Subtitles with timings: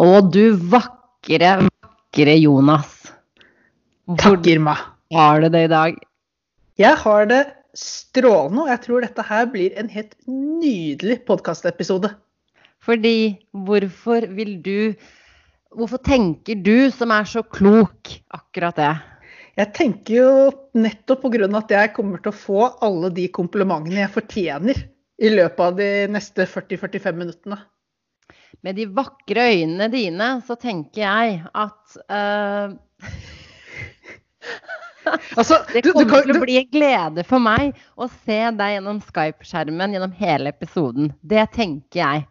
[0.00, 2.92] Og du vakre, vakre Jonas.
[4.16, 4.72] Takk, Irma.
[5.12, 5.96] har du det i dag?
[6.80, 7.40] Jeg har det
[7.76, 12.14] strålende, og jeg tror dette her blir en helt nydelig podkastepisode.
[12.80, 14.94] Fordi hvorfor vil du
[15.70, 18.94] Hvorfor tenker du, som er så klok, akkurat det?
[19.54, 20.30] Jeg tenker jo
[20.74, 21.46] nettopp pga.
[21.58, 24.80] at jeg kommer til å få alle de komplimentene jeg fortjener
[25.22, 27.60] i løpet av de neste 40-45 minuttene.
[28.66, 32.74] Med de vakre øynene dine så tenker jeg at uh,
[35.40, 39.00] altså, Det kommer kan, til å bli en glede for meg å se deg gjennom
[39.06, 41.12] Skype-skjermen gjennom hele episoden.
[41.22, 42.26] Det tenker jeg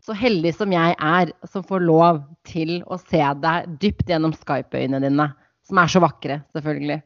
[0.00, 5.04] så heldig som jeg er som får lov til å se deg dypt gjennom Skype-øynene
[5.04, 5.28] dine.
[5.68, 7.02] Som er så vakre, selvfølgelig.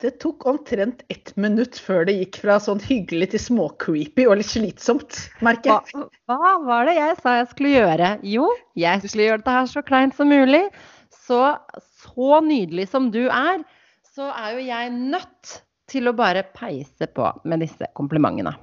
[0.00, 4.48] Det tok omtrent ett minutt før det gikk fra sånn hyggelig til småcreepy og litt
[4.48, 6.06] slitsomt, merker jeg.
[6.24, 8.08] Hva, hva, var det jeg sa jeg skulle gjøre?
[8.24, 8.46] Jo,
[8.80, 10.62] jeg skulle gjøre dette her så kleint som mulig.
[11.28, 11.42] Så,
[12.00, 13.60] så nydelig som du er,
[14.08, 15.54] så er jo jeg nødt
[15.90, 18.56] til å bare peise på med disse komplimentene.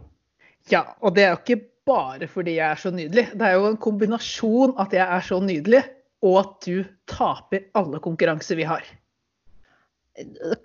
[0.74, 3.30] Ja, og det er jo ikke bare fordi jeg er så nydelig.
[3.38, 5.86] Det er jo en kombinasjon at jeg er så nydelig,
[6.26, 8.82] og at du taper alle konkurranser vi har.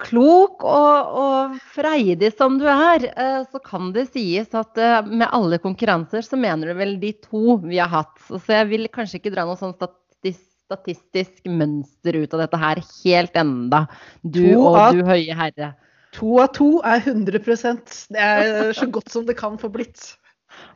[0.00, 5.28] Klok og, og freidig som du er, eh, så kan det sies at eh, med
[5.28, 8.14] alle konkurranser så mener du vel de to vi har hatt.
[8.30, 12.80] Så jeg vil kanskje ikke dra noe sånn statistisk, statistisk mønster ut av dette her
[13.03, 13.84] helt enda.
[14.25, 15.73] Du to og av, du høye herre.
[16.17, 20.14] To av to er 100% Det er så godt som det kan få blitt.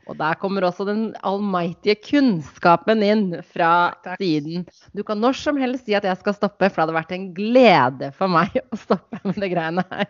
[0.06, 4.20] Og der kommer også den allmightige kunnskapen inn fra Takk.
[4.22, 4.66] siden.
[4.94, 7.27] Du kan når som helst si at jeg skal stoppe, for det hadde vært en
[7.36, 10.06] glede for meg å stoppe med det greiene her.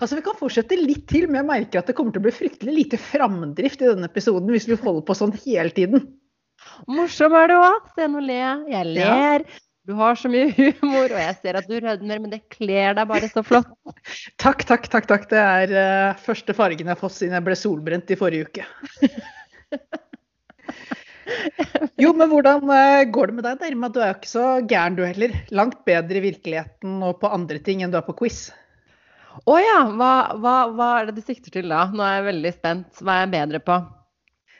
[0.00, 2.34] Altså, Vi kan fortsette litt til, men jeg merker at det kommer til å bli
[2.34, 6.08] fryktelig lite framdrift i denne episoden hvis vi holder på sånn hele tiden.
[6.90, 7.92] Morsom er du òg.
[7.96, 8.40] Se nå le.
[8.70, 9.46] Jeg ler.
[9.46, 9.62] Ja.
[9.82, 13.08] Du har så mye humor, og jeg ser at du rødmer, men det kler deg
[13.10, 13.72] bare så flott.
[14.42, 15.08] Takk, takk, takk.
[15.10, 15.24] takk.
[15.30, 18.66] Det er uh, første fargen jeg har fått siden jeg ble solbrent i forrige uke.
[22.02, 23.90] jo, men hvordan uh, går det med deg, Derma?
[23.90, 25.34] Du er jo ikke så gæren du heller.
[25.50, 28.52] Langt bedre i virkeligheten og på andre ting enn du er på quiz.
[29.42, 29.80] Å oh, ja.
[29.98, 31.88] Hva, hva, hva, er det du sikter til da?
[31.90, 33.02] Nå er jeg veldig spent.
[33.02, 33.82] Hva er jeg bedre på?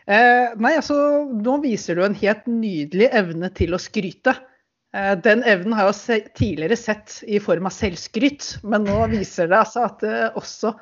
[0.02, 0.96] Uh, nei, altså,
[1.30, 4.34] nå viser du en helt nydelig evne til å skryte.
[4.92, 9.62] Eh, den evnen har jeg tidligere sett i form av selvskryt, men nå viser det
[9.62, 10.74] altså at det også,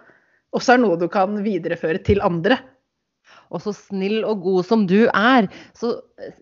[0.56, 2.58] også er noe du kan videreføre til andre.
[3.50, 5.46] Og så snill og god som du er,
[5.78, 6.34] så eh,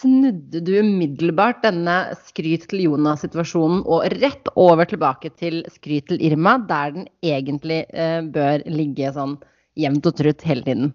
[0.00, 1.98] snudde du umiddelbart denne
[2.28, 8.20] skryt til Jonas-situasjonen og rett over tilbake til skryt til Irma, der den egentlig eh,
[8.24, 9.36] bør ligge sånn
[9.80, 10.92] jevnt og trutt hele tiden.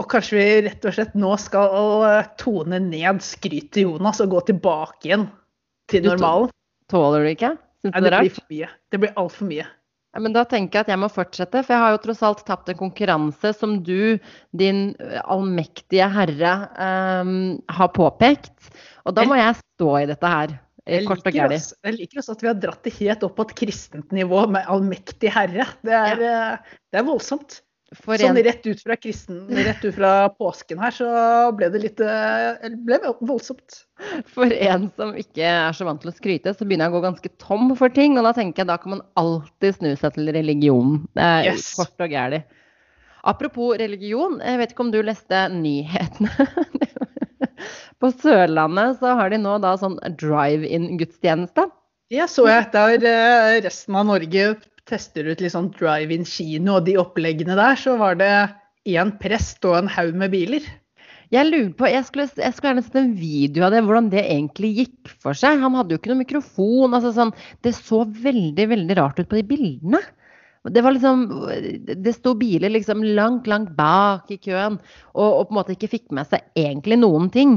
[0.00, 4.34] Og kanskje vi rett og slett nå skal eh, tone ned skryt til Jonas og
[4.34, 5.30] gå tilbake igjen
[5.90, 6.50] til normalen.
[6.90, 7.52] Tåler du ikke?
[7.82, 8.24] Syns du det er rart?
[8.24, 8.72] Det blir for mye.
[8.90, 9.66] Det blir altfor mye.
[10.10, 12.40] Ja, men da tenker jeg at jeg må fortsette, for jeg har jo tross alt
[12.48, 14.18] tapt en konkurranse som du,
[14.58, 14.80] din
[15.22, 16.54] allmektige herre,
[17.22, 17.36] um,
[17.70, 18.72] har påpekt.
[19.06, 20.56] Og da må jeg stå i dette her.
[20.90, 23.52] Jeg liker, også, jeg liker, også, at vi har dratt det helt opp på et
[23.60, 25.68] kristent nivå med allmektig herre.
[25.86, 26.38] Det er, ja.
[26.56, 27.60] Eh, det er voldsomt.
[27.98, 31.08] For sånn rett ut fra kristen, rett ut fra påsken her, så
[31.58, 33.80] ble det litt eh, ble voldsomt.
[34.30, 37.02] For en som ikke er så vant til å skryte, så begynner jeg å gå
[37.08, 38.14] ganske tom for ting.
[38.14, 41.02] Og da tenker jeg da kan man alltid snu seg til religionen.
[41.18, 41.72] Er yes.
[41.80, 42.44] kort og gæli.
[43.26, 46.46] Apropos religion, jeg vet ikke om du leste nyhetene?
[48.00, 51.66] På Sørlandet så har de nå da sånn drive-in-gudstjeneste.
[52.10, 52.64] Ja, så jeg.
[52.64, 54.46] etter eh, resten av Norge
[54.90, 58.32] tester ut litt sånn drive-in kino og de oppleggene der, så var det
[58.88, 60.66] én prest og en haug med biler.
[61.30, 64.24] Jeg lurer på, jeg skulle, jeg skulle, gjerne sett en video av det, hvordan det
[64.24, 65.60] egentlig gikk for seg.
[65.62, 66.96] Han hadde jo ikke noen mikrofon.
[66.96, 67.30] altså sånn,
[67.62, 70.00] Det så veldig veldig rart ut på de bildene.
[70.74, 71.22] Det var liksom,
[71.86, 74.74] det sto biler liksom langt, langt bak i køen
[75.14, 77.54] og, og på en måte ikke fikk med seg egentlig noen ting.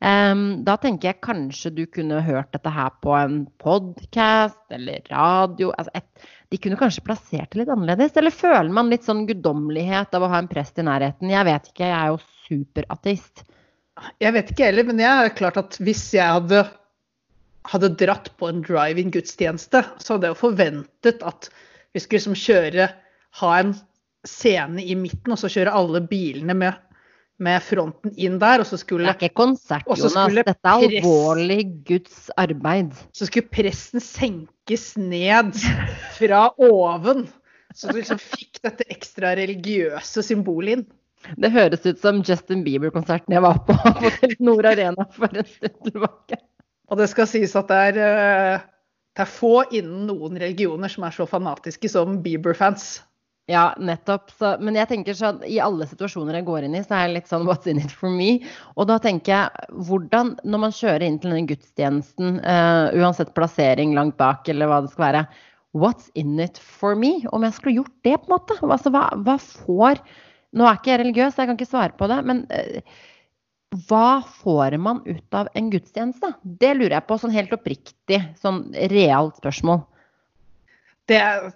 [0.00, 5.70] Da tenker jeg kanskje du kunne hørt dette her på en podkast eller radio.
[5.78, 8.16] Altså et, de kunne kanskje plassert det litt annerledes?
[8.20, 11.32] Eller føler man litt sånn guddommelighet av å ha en prest i nærheten?
[11.32, 13.44] Jeg vet ikke, jeg er jo superateist.
[14.20, 16.64] Jeg vet ikke heller, men jeg er klart at hvis jeg hadde,
[17.70, 21.48] hadde dratt på en drive-in-gudstjeneste, så hadde jeg jo forventet at
[21.94, 22.90] vi skulle liksom kjøre
[23.34, 23.72] Ha en
[24.22, 26.76] scene i midten, og så kjøre alle bilene med
[27.42, 28.62] med fronten inn der.
[28.62, 30.34] Og så skulle, det er ikke konsert, Jonas.
[30.36, 32.92] Dette er alvorlig Guds arbeid.
[33.16, 35.54] Så skulle presten senkes ned
[36.18, 37.26] fra oven.
[37.74, 40.84] Så du liksom fikk dette ekstra religiøse symbolet inn.
[41.40, 45.80] Det høres ut som Justin Bieber-konserten jeg var på på Nord Arena for en stund
[45.88, 46.38] tilbake.
[46.92, 48.64] Og det skal sies at det er, eh,
[49.16, 52.98] det er få innen noen religioner som er så fanatiske som Bieber-fans.
[53.50, 54.30] Ja, nettopp.
[54.32, 57.14] Så, men jeg tenker sånn, i alle situasjoner jeg går inn i, så er jeg
[57.18, 58.38] litt sånn what's in it for me?
[58.80, 63.92] Og da tenker jeg, hvordan, når man kjører inn til denne gudstjenesten, uh, uansett plassering
[63.96, 65.24] langt bak eller hva det skal være,
[65.76, 67.18] what's in it for me?
[67.36, 68.56] Om jeg skulle gjort det, på en måte?
[68.64, 70.00] Altså, hva, hva får
[70.54, 72.98] Nå er ikke jeg religiøs, jeg kan ikke svare på det, men uh,
[73.88, 76.30] hva får man ut av en gudstjeneste?
[76.46, 78.62] Det lurer jeg på, sånn helt oppriktig, sånn
[78.92, 79.82] realt spørsmål.
[81.10, 81.48] Det er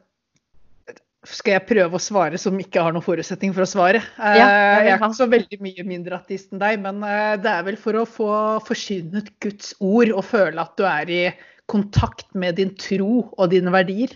[1.34, 4.00] skal jeg prøve å svare som ikke har noen forutsetning for å svare.
[4.16, 7.52] Ja, jeg, eh, er ikke så veldig mye mindre ateist enn deg, men eh, det
[7.52, 8.30] er vel for å få
[8.64, 11.22] forsynet Guds ord og føle at du er i
[11.68, 14.14] kontakt med din tro og dine verdier.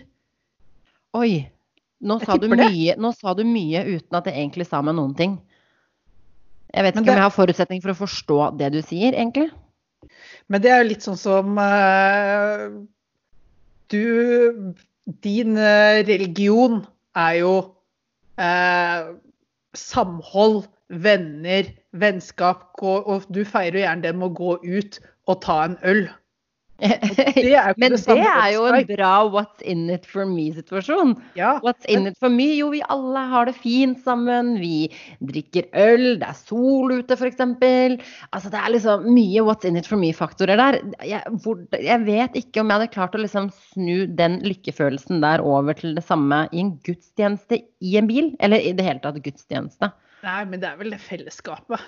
[1.17, 1.45] Oi.
[2.03, 5.37] Nå sa, mye, nå sa, du mye, uten at det egentlig sa meg noen ting.
[6.73, 9.53] Jeg vet ikke det, om jeg har forutsetning for å forstå det du sier, egentlig.
[10.51, 12.65] Men det er jo litt sånn som uh,
[13.87, 14.73] Du
[15.23, 16.81] Din religion
[17.15, 17.53] er jo
[18.41, 19.13] eh,
[19.77, 22.69] samhold, venner, vennskap.
[22.81, 24.99] Og, og du feirer jo gjerne det med å gå ut
[25.29, 26.05] og ta en øl.
[26.81, 31.13] Det Men det, det er jo en bra what's in it for me-situasjon.
[31.37, 32.47] Ja, what's in it for me?
[32.57, 34.55] Jo, vi alle har det fint sammen.
[34.61, 34.89] Vi
[35.21, 37.39] drikker øl, det er sol ute f.eks.
[37.39, 40.79] Altså, det er liksom mye what's in it for me-faktorer der.
[41.05, 45.45] Jeg, hvor, jeg, vet ikke om jeg hadde klart å liksom snu den lykkefølelsen der
[45.45, 48.33] over til det samme i en gudstjeneste i en bil.
[48.43, 49.93] Eller i det hele tatt gudstjeneste.
[50.23, 51.81] Nei, men det er vel det fellesskapet.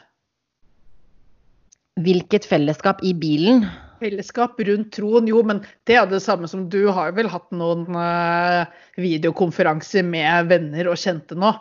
[1.95, 3.63] Hvilket fellesskap i bilen?
[4.01, 7.87] Fellesskap rundt troen, jo, men det er det samme som du har vel hatt noen
[7.95, 8.67] uh,
[8.99, 11.53] videokonferanser med venner og kjente nå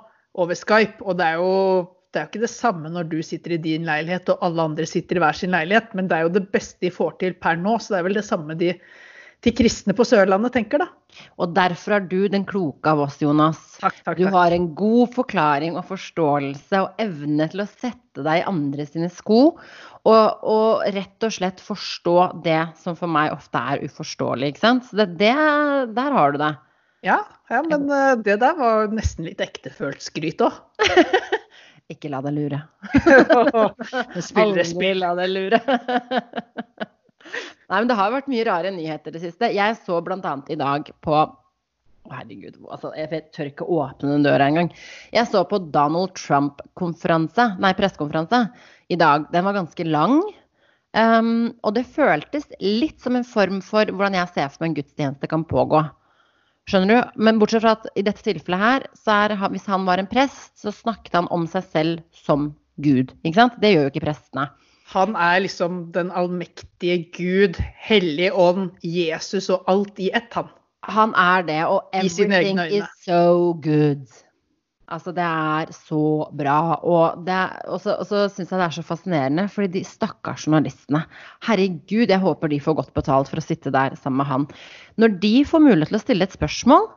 [0.43, 0.99] over Skype.
[1.07, 1.53] Og det er jo
[2.15, 5.19] det er ikke det samme når du sitter i din leilighet og alle andre sitter
[5.19, 7.79] i hver sin leilighet, men det er jo det beste de får til per nå.
[7.79, 8.75] Så det er vel det samme de
[9.44, 10.88] de kristne på Sørlandet tenker, da.
[11.38, 13.61] Og derfor er du den kloke av oss, Jonas.
[13.82, 18.41] Takk, takk, du har en god forklaring og forståelse og evne til å sette deg
[18.41, 19.43] i andre sine sko.
[20.05, 24.52] Og, og rett og slett forstå det som for meg ofte er uforståelig.
[24.52, 24.88] ikke sant?
[24.88, 25.35] Så det, det,
[25.96, 26.55] der har du det.
[27.05, 27.20] Ja,
[27.52, 30.56] ja, men eh, det der var nesten litt ektefølt skryt òg.
[31.93, 32.62] Ikke la deg lure.
[34.31, 35.02] Spillere spill.
[35.05, 35.61] la deg lure.
[37.71, 39.51] Nei, men det har vært mye rare nyheter det siste.
[39.55, 40.35] Jeg så bl.a.
[40.53, 41.25] i dag på
[42.13, 44.67] Herregud, altså, jeg tør ikke åpne den døra engang.
[45.15, 48.43] Jeg så på Donald Trump-konferanse, nei, pressekonferanse
[48.93, 49.25] i dag.
[49.33, 50.19] Den var ganske lang.
[50.95, 54.77] Um, og det føltes litt som en form for hvordan jeg ser for meg en
[54.83, 55.81] gudstjeneste kan pågå.
[56.69, 57.17] Skjønner du?
[57.25, 60.53] Men bortsett fra at i dette tilfellet her, så er, hvis han var en prest,
[60.61, 62.53] så snakket han om seg selv som
[62.85, 63.17] Gud.
[63.25, 63.59] Ikke sant?
[63.65, 64.47] Det gjør jo ikke prestene.
[64.93, 70.51] Han er liksom den allmektige Gud, hellig ånd, Jesus og alt i ett, han.
[70.85, 74.05] Han er det, og everything is so good.
[74.93, 76.59] Altså, det er så bra.
[76.85, 77.39] Og, det,
[77.73, 81.07] og så, og så syns jeg det er så fascinerende, fordi de stakkars journalistene
[81.47, 84.47] Herregud, jeg håper de får godt betalt for å sitte der sammen med han.
[85.01, 86.91] Når de får mulighet til å stille et spørsmål,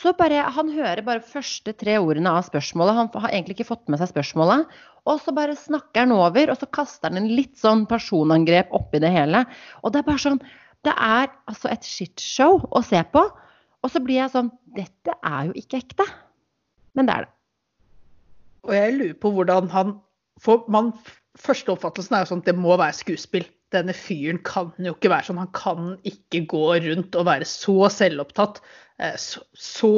[0.00, 2.96] så bare Han hører bare første tre ordene av spørsmålet.
[2.96, 4.70] Han har egentlig ikke fått med seg spørsmålet.
[5.08, 9.00] Og så bare snakker han over, og så kaster han en litt sånn personangrep oppi
[9.02, 9.44] det hele.
[9.82, 10.42] Og det er bare sånn
[10.80, 13.26] Det er altså et shitshow å se på.
[13.84, 16.06] Og så blir jeg sånn Dette er jo ikke ekte.
[16.96, 17.32] Men det er det.
[18.68, 19.96] Og jeg lurer på hvordan han
[20.40, 20.94] For man
[21.40, 23.44] første oppfattelsen er jo sånn at det må være skuespill.
[23.70, 25.40] Denne fyren kan jo ikke være sånn.
[25.44, 28.62] Han kan ikke gå rundt og være så selvopptatt.
[29.00, 29.92] Eh, så, så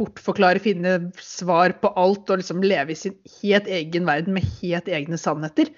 [0.00, 4.90] bortforklare, finne svar på alt og liksom leve i sin helt egen verden med helt
[4.90, 5.70] egne sannheter.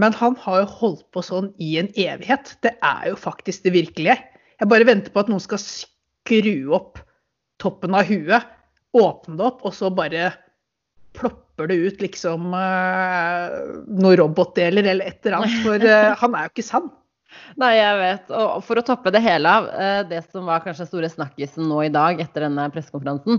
[0.00, 2.56] Men han har jo holdt på sånn i en evighet.
[2.64, 4.16] Det er jo faktisk det virkelige.
[4.58, 6.98] Jeg bare venter på at noen skal skru opp
[7.62, 8.48] toppen av huet,
[8.94, 10.32] åpne det opp, og så bare
[11.14, 13.54] plopper det ut liksom uh,
[13.86, 15.60] noen robotdeler eller et eller annet.
[15.62, 16.90] For uh, han er jo ikke sann.
[17.60, 18.32] Nei, jeg vet.
[18.34, 21.84] Og for å toppe det hele av, eh, det som var kanskje store snakkisen nå
[21.84, 23.38] i dag etter denne pressekonferansen,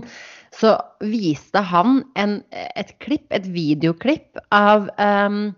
[0.56, 0.72] så
[1.04, 5.54] viste han en, et klipp, et videoklipp av, um,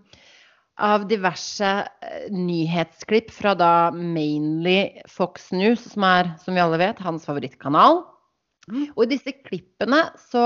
[0.75, 6.99] av diverse eh, nyhetsklipp fra da mainly Fox News, som er, som vi alle vet,
[6.99, 8.03] hans favorittkanal.
[8.69, 10.43] Og i disse klippene så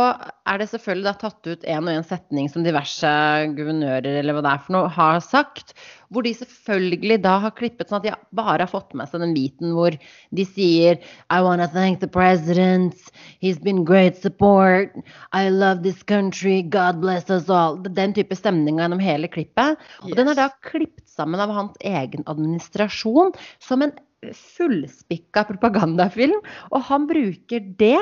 [0.48, 3.10] er det selvfølgelig da tatt ut en og en setning som diverse
[3.58, 5.74] guvernører eller hva det er for noe har sagt,
[6.14, 9.34] hvor de selvfølgelig da har klippet sånn at de bare har fått med seg den
[9.36, 11.02] biten hvor de sier
[11.34, 12.96] I wanna thank the president,
[13.42, 14.94] he's been great support,
[15.34, 17.82] I love this country, God bless us all.
[17.82, 19.80] Den type stemning gjennom hele klippet.
[20.06, 23.94] Og den er da klippet sammen av hans egen administrasjon som en
[24.32, 26.40] fullspikka propagandafilm.
[26.72, 28.00] Og han bruker det,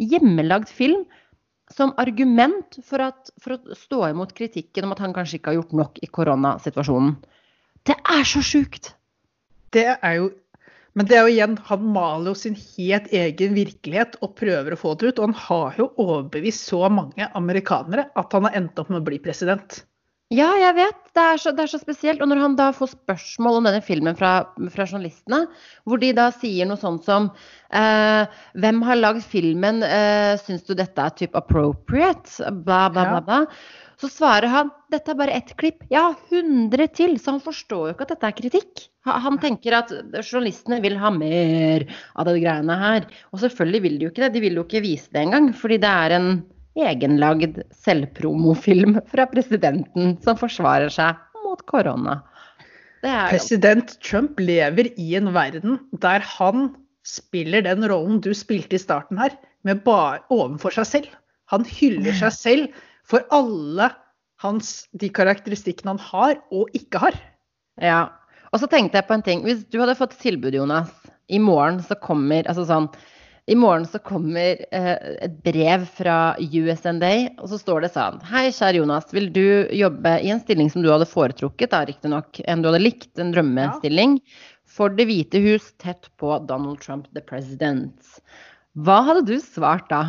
[0.00, 1.04] hjemmelagd film,
[1.72, 5.60] som argument for, at, for, å stå imot kritikken om at han kanskje ikke har
[5.62, 7.16] gjort nok i koronasituasjonen.
[7.88, 8.94] Det er så sjukt!
[9.74, 10.32] Det er jo
[10.94, 14.78] Men det er jo igjen, han maler jo sin helt egen virkelighet og prøver å
[14.78, 15.18] få det ut.
[15.18, 19.06] Og han har jo overbevist så mange amerikanere at han har endt opp med å
[19.08, 19.80] bli president.
[20.32, 21.00] Ja, jeg vet.
[21.14, 22.22] Det er, så, det er, så, spesielt.
[22.24, 24.32] Og når han da får spørsmål om denne filmen fra,
[24.72, 25.44] fra journalistene,
[25.84, 27.28] hvor de da sier noe sånt som
[27.70, 28.24] eh,
[28.58, 29.82] Hvem har lagd filmen?
[29.84, 32.50] Eh, Syns du dette er type appropriate?
[32.64, 33.20] Bla, bla, bla.
[33.26, 33.42] bla.
[34.00, 35.84] Så svarer han dette er bare ett klipp.
[35.92, 37.14] Ja, 100 til.
[37.20, 38.88] Så han forstår jo ikke at dette er kritikk.
[39.06, 43.06] Han tenker at journalistene vil ha mer av de greiene her.
[43.30, 44.34] Og selvfølgelig vil de jo ikke det.
[44.34, 46.28] De vil jo ikke vise det engang, fordi det er en
[46.78, 52.20] egenlagd selvpromofilm fra presidenten som forsvarer seg mot korona.
[53.04, 56.70] President Trump lever i en verden der han
[57.04, 61.10] spiller den rollen du spilte i starten her, med bare overfor seg selv.
[61.52, 63.90] Han hyller seg selv for alle
[64.40, 67.18] hans, de karakteristikkene han har og ikke har.
[67.80, 68.06] Ja.
[68.52, 69.44] Og så tenkte jeg på en ting.
[69.44, 70.92] Hvis du hadde fått tilbud, Jonas,
[71.28, 72.88] i morgen så kommer altså sånn
[73.46, 74.96] i morgen så kommer eh,
[75.26, 79.12] et brev fra USNDA, og så står det sånn Hei, kjære Jonas.
[79.12, 82.80] Vil du jobbe i en stilling som du hadde foretrukket, da riktignok, enn du hadde
[82.80, 84.16] likt, en drømmestilling,
[84.64, 88.16] for Det hvite hus, tett på Donald Trump the President.
[88.80, 90.02] Hva hadde du svart da?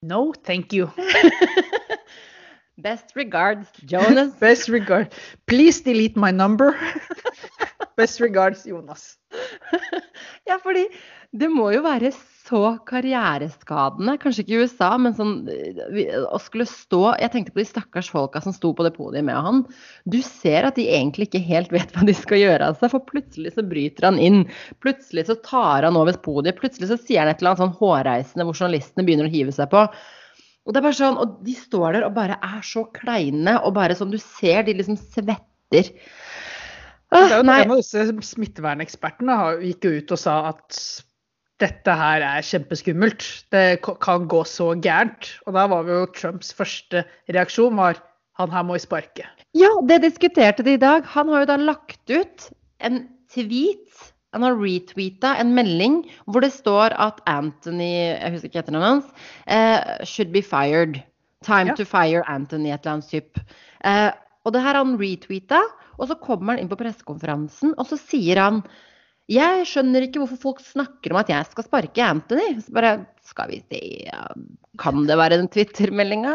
[0.00, 0.88] No, thank you.
[2.78, 4.34] Best regards, Jonas.
[4.38, 5.14] Best regards.
[5.46, 6.76] Please delete my number.
[7.96, 9.16] Best regards, Jonas.
[10.48, 10.86] ja, fordi
[11.34, 15.32] det må jo være så karriereskadende, kanskje ikke i USA, men sånn
[16.30, 19.36] å skulle stå Jeg tenkte på de stakkars folka som sto på det podiet med
[19.36, 19.64] han.
[20.08, 23.04] Du ser at de egentlig ikke helt vet hva de skal gjøre av seg, for
[23.10, 24.46] plutselig så bryter han inn.
[24.80, 28.48] Plutselig så tar han over podiet, plutselig så sier han et eller annet sånn hårreisende
[28.48, 29.84] hvor journalistene begynner å hive seg på.
[30.68, 33.72] Og det er bare sånn, og de står der og bare er så kleine, og
[33.78, 35.88] bare sånn du ser de liksom svetter.
[37.08, 40.80] Ah, en av disse smittevernekspertene gikk jo ut og sa at
[41.62, 43.24] dette her er kjempeskummelt.
[43.48, 45.32] Det kan gå så gærent.
[45.48, 47.96] Og da var jo Trumps første reaksjon var
[48.38, 49.24] han her må i sparke.
[49.56, 51.08] Ja, det diskuterte de i dag.
[51.16, 52.50] Han har jo da lagt ut
[52.84, 58.62] en tweet han har retweeta en melding hvor det står at Anthony jeg husker ikke
[58.64, 59.12] etternavnet hans,
[59.48, 61.00] uh, should be fired.
[61.46, 61.76] Time ja.
[61.78, 63.44] to fire Anthony, et eller annet type.
[63.86, 64.10] Uh,
[64.44, 65.62] og det her har han retweeta,
[65.98, 68.62] og så kommer han inn på pressekonferansen, og så sier han
[69.28, 72.46] jeg skjønner ikke hvorfor folk snakker om at jeg skal sparke Anthony.
[72.64, 72.94] Så bare
[73.28, 73.80] skal vi se
[74.80, 76.32] Kan det være den Twitter-meldinga?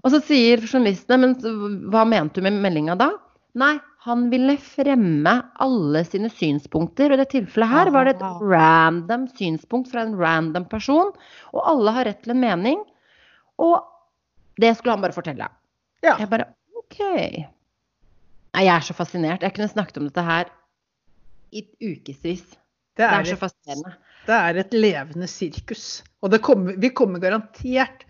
[0.00, 1.34] Og så sier journalistene men
[1.92, 3.10] hva mente du med meldinga da?
[3.60, 5.32] Nei, han ville fremme
[5.62, 7.12] alle sine synspunkter.
[7.12, 11.12] Og i det tilfellet her var det et random synspunkt fra en random person.
[11.54, 12.80] Og alle har rett til en mening.
[13.62, 13.76] Og
[14.58, 15.46] det skulle han bare fortelle.
[16.02, 16.16] Ja.
[16.18, 16.48] Jeg bare
[16.80, 16.98] OK.
[18.52, 19.46] Nei, jeg er så fascinert.
[19.46, 20.50] Jeg kunne snakket om dette her
[21.54, 22.42] i ukevis.
[22.98, 23.94] Det, det, er så fascinerende.
[24.26, 25.86] Det er et levende sirkus.
[26.26, 28.02] Og kommer, vi kommer garantert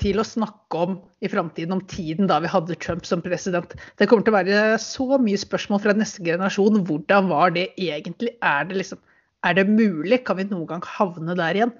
[0.00, 3.72] til å snakke om i framtiden, om tiden da vi hadde Trump som president.
[3.96, 6.82] Det kommer til å være så mye spørsmål fra neste generasjon.
[6.88, 8.34] Hvordan var det egentlig?
[8.44, 9.00] Er det, liksom,
[9.48, 10.20] er det mulig?
[10.28, 11.74] Kan vi noen gang havne der igjen?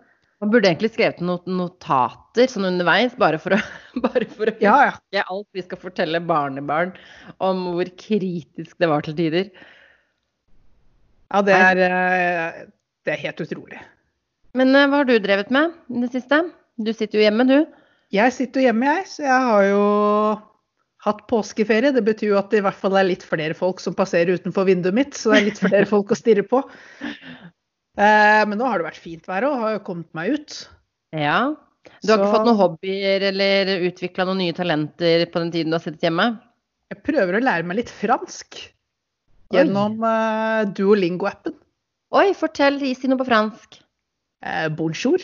[0.45, 3.61] Man burde egentlig skrevet noen notater sånn underveis, bare for å,
[4.05, 4.77] bare for å ja,
[5.15, 5.25] ja.
[5.33, 6.93] alt vi skal fortelle barnebarn
[7.45, 9.49] om hvor kritisk det var til tider.
[11.33, 12.61] Ja, det er, eh,
[13.05, 13.81] det er helt utrolig.
[14.57, 16.45] Men eh, hva har du drevet med i det siste?
[16.77, 17.59] Du sitter jo hjemme, du.
[18.15, 19.09] Jeg sitter jo hjemme, jeg.
[19.11, 19.83] Så jeg har jo
[21.07, 21.95] hatt påskeferie.
[21.95, 24.69] Det betyr jo at det i hvert fall er litt flere folk som passerer utenfor
[24.69, 25.19] vinduet mitt.
[25.19, 26.63] Så det er litt flere folk å stirre på.
[27.97, 30.57] Eh, men nå har det vært fint vær og har jo kommet meg ut.
[31.17, 31.55] Ja.
[32.05, 32.27] Du har så...
[32.27, 36.05] ikke fått noen hobbyer eller utvikla noen nye talenter på den tiden du har sittet
[36.05, 36.27] hjemme?
[36.93, 38.59] Jeg prøver å lære meg litt fransk
[39.55, 41.57] gjennom uh, Duolingo-appen.
[42.21, 42.79] Oi, fortell.
[42.85, 43.81] Si noe på fransk.
[44.45, 45.23] Eh, bonjour.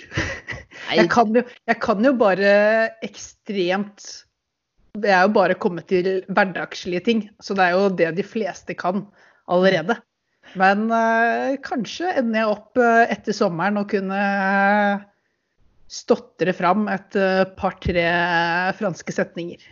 [0.93, 2.53] Jeg kan, jo, jeg kan, jo, bare
[3.05, 4.07] ekstremt
[4.99, 7.21] Det er jo bare kommet til hverdagslige ting.
[7.41, 9.07] Så det er jo det de fleste kan
[9.53, 9.99] allerede.
[10.59, 15.05] Men eh, kanskje ender jeg opp eh, etter sommeren og kunne eh,
[15.93, 18.05] stotre fram et eh, par-tre
[18.77, 19.63] franske setninger.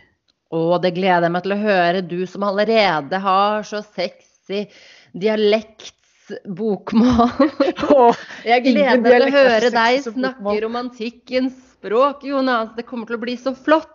[0.57, 4.65] Og det gleder jeg meg til å høre, du som allerede har så sexy
[5.13, 6.00] dialektsbokmål.
[7.95, 10.63] Åh, Jeg gleder meg til å høre deg snakke bokmål.
[10.65, 12.73] romantikkens språk, Jonas.
[12.77, 13.93] Det kommer til å bli så flott.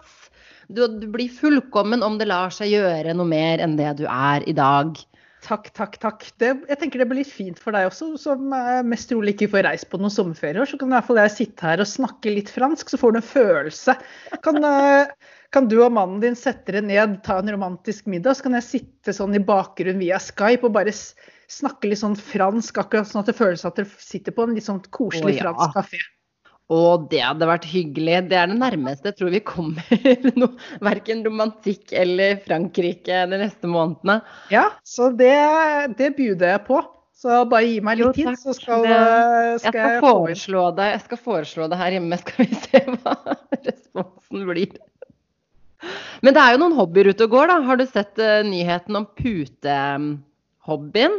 [0.67, 4.43] Du, du blir fullkommen om det lar seg gjøre noe mer enn det du er
[4.51, 4.99] i dag.
[5.47, 6.25] Takk, takk, takk.
[6.43, 8.49] Det, jeg tenker det blir litt fint for deg også, som
[8.89, 10.67] mest trolig ikke får reist på noen sommerferier.
[10.67, 13.21] Så kan i hvert fall jeg sitte her og snakke litt fransk, så får du
[13.21, 13.95] en følelse.
[14.43, 15.13] Kan, eh,
[15.57, 18.67] kan du og mannen din sette dere ned, ta en romantisk middag, så kan jeg
[18.69, 23.31] sitte sånn i bakgrunnen via Skype og bare snakke litt sånn fransk, akkurat sånn at
[23.33, 25.45] det føles at dere sitter på en litt sånn koselig Å, ja.
[25.49, 26.01] fransk kafé.
[26.67, 26.79] Å,
[27.13, 28.17] det hadde vært hyggelig.
[28.27, 29.87] Det er det nærmeste jeg tror vi kommer
[30.41, 30.49] noe,
[30.83, 34.17] verken romantikk eller Frankrike de neste månedene.
[34.51, 35.31] Ja, så det,
[36.01, 36.81] det bjuder jeg på.
[37.17, 40.65] Så bare gi meg litt tid, så skal, Det- Jeg skal skal jeg få foreslå
[40.77, 43.15] det, jeg skal foreslå det her hjemme, skal vi se hva
[43.71, 44.75] responsen blir.
[46.25, 47.57] Men det er jo noen hobbyer ute og går, da.
[47.69, 51.17] Har du sett uh, nyheten om putehobbyen?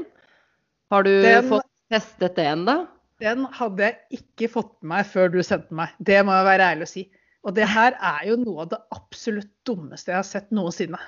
[0.92, 2.88] Har du Den- fått testet det ennå?
[3.20, 5.90] Den hadde jeg ikke fått med meg før du sendte meg.
[6.00, 7.04] Det må jeg være ærlig å si.
[7.48, 11.00] Og det her er jo noe av det absolutt dummeste jeg har sett noensinne.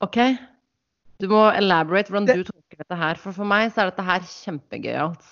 [0.00, 0.16] OK?
[1.20, 3.14] Du må elaborate hvordan Det- du tolker dette her.
[3.20, 5.24] For for meg så er dette her kjempegøyalt.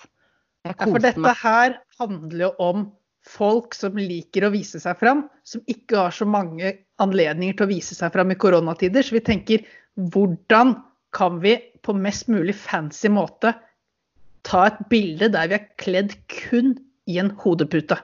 [0.67, 1.35] Jeg Ja, for dette meg.
[1.41, 2.91] her handler jo om
[3.27, 7.71] folk som liker å vise seg fram, som ikke har så mange anledninger til å
[7.71, 9.05] vise seg fram i koronatider.
[9.05, 9.65] Så vi tenker
[10.13, 10.75] hvordan
[11.15, 13.53] kan vi på mest mulig fancy måte
[14.47, 16.75] ta et bilde der vi er kledd kun
[17.07, 17.97] i en hodepute?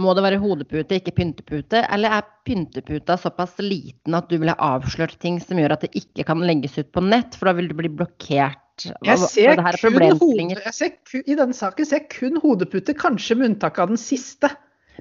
[0.00, 1.84] Må det være hodepute, ikke pyntepute?
[1.94, 5.92] Eller er pynteputa såpass liten at du vil ha avslørt ting som gjør at det
[6.00, 8.63] ikke kan legges ut på nett, for da vil du bli blokkert?
[8.82, 12.40] Hva- Jeg ser, er kun hode, jeg ser ku, I denne saken ser jeg kun
[12.42, 14.50] hodepute, kanskje med unntak av den siste.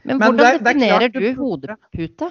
[0.04, 2.30] Men men hvordan det definerer det klart du hodepute?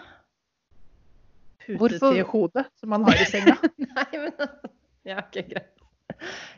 [1.63, 3.57] Pute Hvorfor- til hodet som man har i senga.
[3.79, 4.33] Nei, men
[5.07, 5.69] Ja, ok, greit.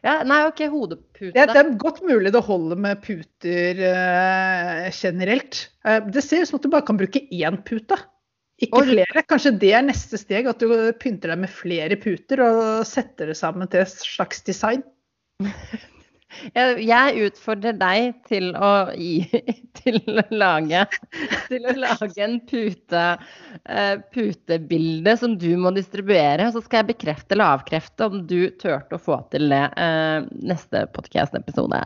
[0.05, 1.33] Ja, nei, OK, hodepute.
[1.33, 5.62] Det, det er godt mulig det holder med puter uh, generelt.
[5.87, 7.97] Uh, det ser ut som at du bare kan bruke én pute,
[8.62, 9.25] ikke og, flere.
[9.30, 10.70] Kanskje det er neste steg, at du
[11.00, 14.84] pynter deg med flere puter og setter det sammen til et slags design.
[16.54, 19.23] Jeg, utfordrer deg til å gi
[19.78, 20.84] Til å lage
[21.50, 26.49] Til å lage en pute eh, putebilde som du må distribuere.
[26.52, 30.86] Så skal jeg bekrefte eller avkrefte om du turte å få til det eh, neste
[30.97, 31.80] podcast-episode.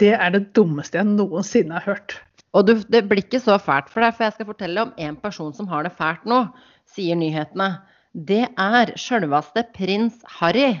[0.00, 2.18] Det er det dummeste jeg noensinne har hørt.
[2.52, 5.16] Og du, det blir ikke så fælt for deg, for jeg skal fortelle om en
[5.20, 6.44] person som har det fælt nå,
[6.92, 7.70] sier nyhetene.
[8.12, 10.74] Det er sjølveste prins Harry.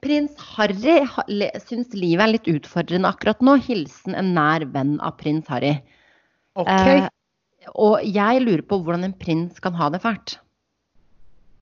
[0.00, 1.28] Prins Harry ha-
[1.60, 3.58] syns livet er litt utfordrende akkurat nå.
[3.66, 5.74] Hilsen en nær venn av prins Harry.
[6.56, 6.72] OK.
[6.72, 7.08] Eh,
[7.76, 10.38] og jeg lurer på hvordan en prins kan ha det fælt.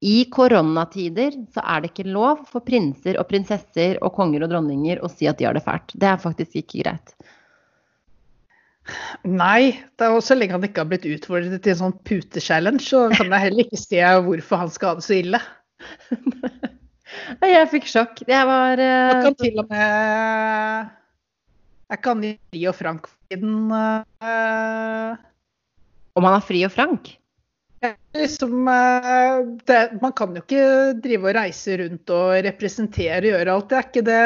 [0.07, 5.01] I koronatider så er det ikke lov for prinser og prinsesser og konger og dronninger
[5.03, 5.97] å si at de har det fælt.
[5.97, 7.17] Det er faktisk ikke greit.
[9.27, 12.85] Nei, det er også så lenge han ikke har blitt utfordret til en sånn pute-challenge,
[12.87, 15.41] så kan jeg heller ikke se hvorfor han skal ha det så ille.
[17.41, 18.23] Nei, Jeg fikk sjokk.
[18.29, 18.87] Jeg var uh...
[18.87, 20.91] Jeg kan til og med
[21.87, 25.15] Jeg kan gi og Frank den Uh...
[26.17, 27.17] Om han er fri og frank?
[28.17, 33.53] liksom, eh, det, Man kan jo ikke drive og reise rundt og representere og gjøre
[33.57, 33.69] alt.
[33.69, 34.23] Det er ikke det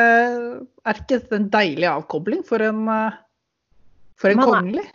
[0.90, 3.18] Er ikke en deilig avkobling for en, eh,
[4.20, 4.88] for en er- kongelig?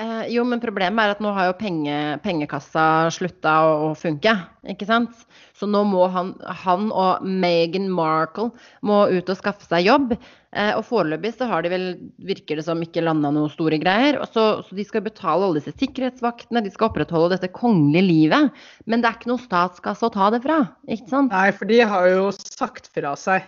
[0.00, 1.94] Eh, jo, men problemet er at nå har jo penge,
[2.24, 4.32] pengekassa slutta å, å funke.
[4.72, 5.26] Ikke sant?
[5.58, 6.30] Så nå må han,
[6.62, 8.48] han og Meghan Markle
[8.86, 10.14] må ut og skaffe seg jobb.
[10.56, 11.84] Eh, og foreløpig så har de vel,
[12.30, 14.22] virker det som, ikke landa noen store greier.
[14.32, 18.64] Så, så de skal betale alle disse sikkerhetsvaktene, de skal opprettholde dette kongelige livet.
[18.88, 20.62] Men det er ikke noe statskasse å ta det fra.
[20.88, 21.34] Ikke sant?
[21.34, 23.44] Nei, for de har jo sagt fra seg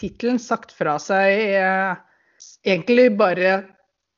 [0.00, 1.98] Tittelen sagt fra seg eh,
[2.64, 3.58] Egentlig bare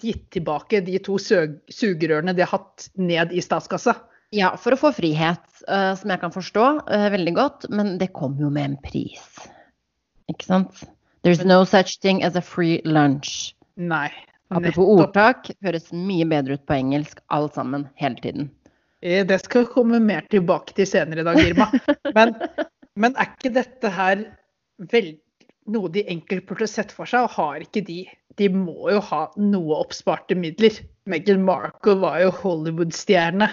[0.04, 3.96] gitt tilbake de to sugerørene de har hatt ned i statskassa.
[4.34, 7.68] Ja, for å få frihet, eh, som jeg kan forstå eh, veldig godt.
[7.70, 9.24] Men det kom jo med en pris.
[10.32, 10.84] Ikke sant?
[11.24, 13.54] There's no such thing as a free lunch.
[13.76, 14.10] Nei.
[14.54, 18.50] Apropos ordtak, høres mye bedre ut på engelsk alt sammen hele tiden.
[19.02, 21.70] Eh, Det skal komme mer tilbake til senere i dag, Irma.
[22.16, 22.34] Men,
[22.94, 24.20] men er ikke dette her
[24.92, 25.14] vel,
[25.72, 27.26] noe de enkelt burde sett for seg?
[27.26, 30.80] Og har ikke de De må jo ha noe oppsparte midler.
[31.06, 33.46] Meghan Markle var jo Hollywood-stjerne.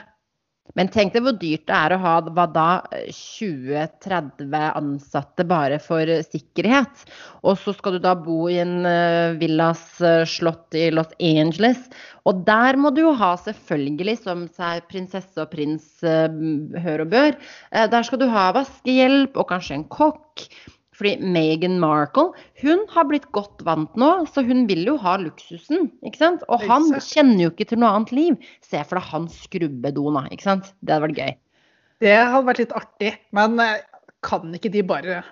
[0.77, 2.67] Men tenk deg hvor dyrt det er å ha hva da
[3.11, 7.05] 20-30 ansatte bare for sikkerhet.
[7.43, 11.89] Og så skal du da bo i en uh, villas uh, slott i Los Angeles.
[12.29, 14.45] Og der må du jo ha selvfølgelig, som
[14.91, 16.29] prinsesse og prins uh,
[16.85, 17.35] hør og bør,
[17.71, 20.47] der skal du ha vaskehjelp og kanskje en kokk.
[21.01, 22.27] Fordi Meghan Markle
[22.61, 25.89] hun har blitt godt vant nå, så hun vil jo ha luksusen.
[26.05, 26.45] ikke sant?
[26.53, 28.51] Og han kjenner jo ikke til noe annet liv.
[28.61, 30.27] Se for deg han skrubbedona.
[30.29, 30.69] ikke sant?
[30.85, 31.33] Det hadde vært gøy.
[32.05, 33.15] Det hadde vært litt artig.
[33.33, 33.79] Men eh,
[34.21, 35.23] kan ikke de bare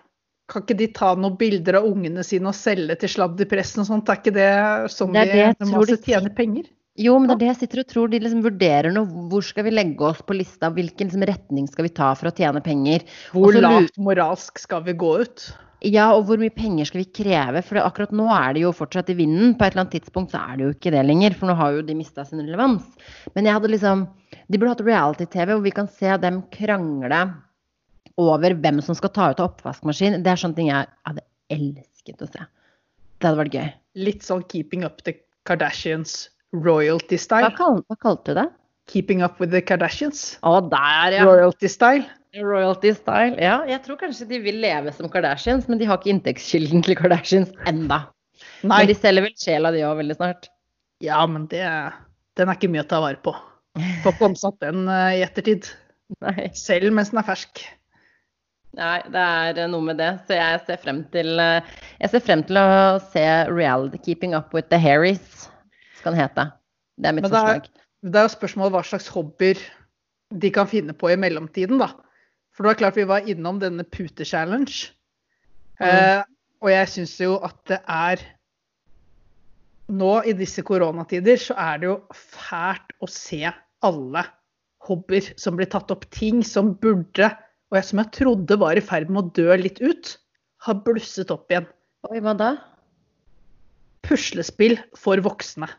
[0.49, 4.09] kan ikke de ta noen bilder av ungene sine og selge til sladderpressen og sånt?
[4.09, 4.49] Er ikke det
[4.95, 6.65] sånn det er det, de masse tjener penger?
[6.99, 8.11] Jo, men det er det jeg sitter og tror.
[8.11, 10.67] De liksom vurderer nå hvor skal vi legge oss på lista.
[10.75, 13.05] Hvilken liksom retning skal vi ta for å tjene penger.
[13.31, 15.45] Hvor lavt moralsk skal vi gå ut?
[15.87, 17.61] Ja, og hvor mye penger skal vi kreve?
[17.63, 19.53] For akkurat nå er det jo fortsatt i vinden.
[19.55, 21.77] På et eller annet tidspunkt så er det jo ikke det lenger, for nå har
[21.77, 22.83] jo de mista sin relevans.
[23.35, 24.07] Men jeg hadde liksom
[24.49, 27.21] De burde hatt reality-TV hvor vi kan se dem krangle
[28.19, 30.19] over hvem som skal ta ut av oppvaskmaskin.
[30.25, 32.43] Det er sånne ting jeg hadde elsket å se.
[33.19, 33.69] Det hadde vært gøy.
[34.09, 35.15] Litt sånn Keeping Up the
[35.47, 37.49] Kardashians royalty style.
[37.49, 38.47] Hva, kal hva kalte du det?
[38.89, 40.39] Keeping Up with the Kardashians.
[40.41, 41.25] Å, der, ja.
[41.27, 42.07] Royalty style.
[42.37, 43.35] Royalty style.
[43.41, 46.97] Ja, jeg tror kanskje de vil leve som Kardashians, men de har ikke inntektskilden til
[46.97, 48.03] Kardashians enda.
[48.61, 48.81] Nei.
[48.83, 50.49] Men de selger vel sjela de òg veldig snart.
[51.03, 51.63] Ja, men det,
[52.37, 53.33] den er ikke mye å ta vare på.
[54.03, 55.69] Får ikke omsatt den uh, i ettertid.
[56.25, 56.49] Nei.
[56.57, 57.63] Selv mens den er fersk.
[58.77, 60.11] Nei, det er noe med det.
[60.27, 62.67] Så jeg ser frem til, uh, jeg ser frem til å
[63.13, 65.47] se reality 'Keeping Up With The Harrys',
[65.99, 66.47] skal den hete.
[66.99, 67.85] Det er mitt det er, forslag.
[67.99, 69.61] Det er jo spørsmålet hva slags hobbyer
[70.39, 71.91] de kan finne på i mellomtiden, da.
[72.53, 74.91] For det var klart vi var innom denne pute-challenge.
[75.79, 75.87] Mm.
[75.87, 76.21] Eh,
[76.59, 78.27] og jeg syns jo at det er
[79.89, 83.39] Nå i disse koronatider så er det jo fælt å se
[83.81, 84.21] alle
[84.85, 86.05] hobbyer som blir tatt opp.
[86.13, 87.31] Ting som burde,
[87.71, 90.11] og jeg, som jeg trodde var i ferd med å dø litt ut,
[90.67, 91.65] har blusset opp igjen.
[92.05, 92.51] Oi, hva da?
[94.05, 95.71] Puslespill for voksne.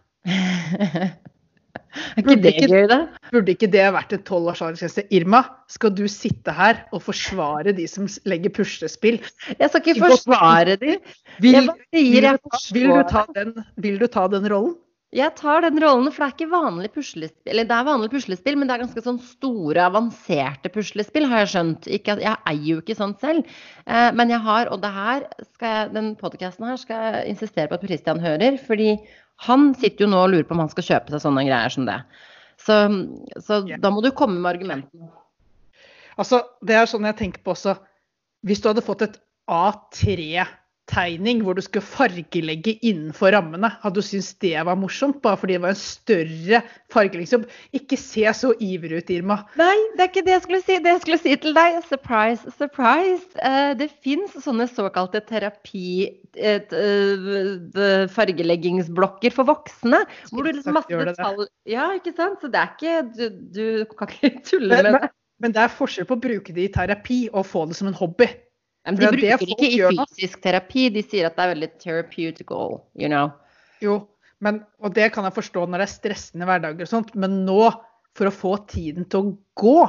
[1.91, 2.99] Er ikke det gøy, da?
[3.33, 5.05] Burde ikke det vært en tolv års aldersgrense?
[5.15, 9.19] Irma, skal du sitte her og forsvare de som legger puslespill?
[9.51, 10.99] Jeg skal ikke forsvare de.
[11.43, 12.31] Vil, vil,
[12.75, 14.77] vil, du ta den, vil du ta den rollen?
[15.11, 17.51] Jeg tar den rollen, for det er ikke vanlig puslespill.
[17.51, 21.51] Eller det er vanlig puslespill, men det er ganske sånn store, avanserte puslespill, har jeg
[21.51, 21.89] skjønt.
[21.97, 23.49] Ikke, jeg eier jo ikke sånt selv.
[23.91, 27.67] Eh, men jeg har, og det her skal jeg, den podkasten her skal jeg insistere
[27.73, 28.61] på at Christian hører.
[28.69, 28.93] Fordi
[29.49, 31.91] han sitter jo nå og lurer på om han skal kjøpe seg sånne greier som
[31.91, 31.99] det.
[32.61, 32.79] Så,
[33.43, 33.83] så yeah.
[33.83, 35.11] da må du komme med argumentene.
[36.21, 37.81] Altså, det er sånn jeg tenker på også.
[38.47, 39.19] Hvis du hadde fått et
[39.51, 40.47] A3
[40.91, 43.71] tegning hvor du skulle fargelegge innenfor rammene.
[43.83, 47.47] Hadde du syntes det var morsomt, bare fordi det var en større fargeleggingsjobb?
[47.77, 49.41] Ikke se så ivrig ut, Irma.
[49.61, 50.79] Nei, det er ikke det jeg skulle si.
[50.83, 53.31] Det jeg skulle si til deg, surprise, surprise.
[53.39, 55.87] Uh, det fins sånne såkalte terapi...
[56.31, 60.05] Uh, fargeleggingsblokker for voksne.
[60.31, 61.49] Hvor du liksom masse detalj...
[61.69, 62.39] Ja, ikke sant?
[62.43, 63.25] Så det er ikke Du,
[63.57, 65.11] du kan ikke tulle med det.
[65.41, 67.97] Men det er forskjell på å bruke det i terapi og få det som en
[67.97, 68.29] hobby.
[68.89, 72.81] Men de bruker det ikke i fysisk terapi, de sier at det er veldig therapeutical,
[72.97, 73.29] you know.
[73.85, 73.99] Jo,
[74.45, 77.61] men, og det kan jeg forstå når det er stressende hverdager og sånt, men nå,
[78.17, 79.81] for å få tiden til å gå,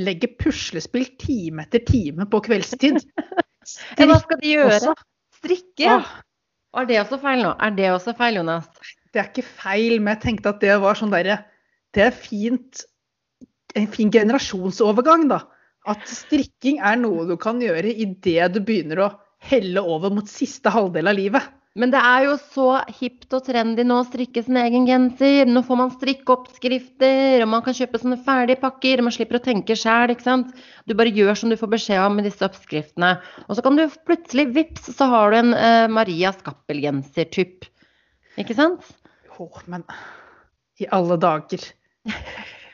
[0.00, 3.02] legge puslespill time etter time på kveldstid.
[3.98, 4.78] ja, hva skal de gjøre?
[4.80, 4.94] Også.
[5.38, 5.98] Strikke?
[5.98, 6.14] Åh.
[6.74, 7.52] Er det også feil nå?
[7.62, 8.66] Er det også feil, Jonas?
[9.14, 11.38] Det er ikke feil, men jeg tenkte at det var sånn derre
[11.94, 12.82] Det er fint
[13.78, 15.44] En fin generasjonsovergang, da.
[15.90, 19.12] At strikking er noe du kan gjøre idet du begynner å
[19.44, 21.52] helle over mot siste halvdel av livet.
[21.74, 22.66] Men det er jo så
[23.00, 25.48] hipt og trendy nå å strikke sin egen genser.
[25.50, 29.02] Nå får man strikkeoppskrifter, og man kan kjøpe sånne ferdige pakker.
[29.02, 30.52] Man slipper å tenke sjæl, ikke sant.
[30.86, 33.16] Du bare gjør som du får beskjed om med disse oppskriftene.
[33.48, 37.66] Og så kan du plutselig, vips, så har du en uh, Maria Skappel-genser-typ.
[38.38, 38.94] Ikke sant?
[39.34, 39.82] Jo, men
[40.78, 41.72] i alle dager.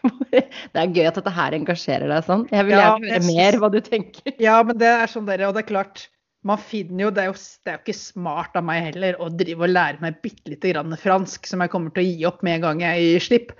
[0.30, 2.46] Det er gøy at dette her engasjerer deg sånn.
[2.52, 3.34] Jeg vil gjerne høre synes...
[3.36, 4.32] mer hva du tenker.
[4.42, 6.06] Ja, men det er sånn dere, og det er klart
[6.46, 9.28] man finner jo det, er jo, det er jo ikke smart av meg heller å
[9.28, 12.40] drive og lære meg bitte lite grann fransk, som jeg kommer til å gi opp
[12.46, 13.52] med en gang jeg gir slipp.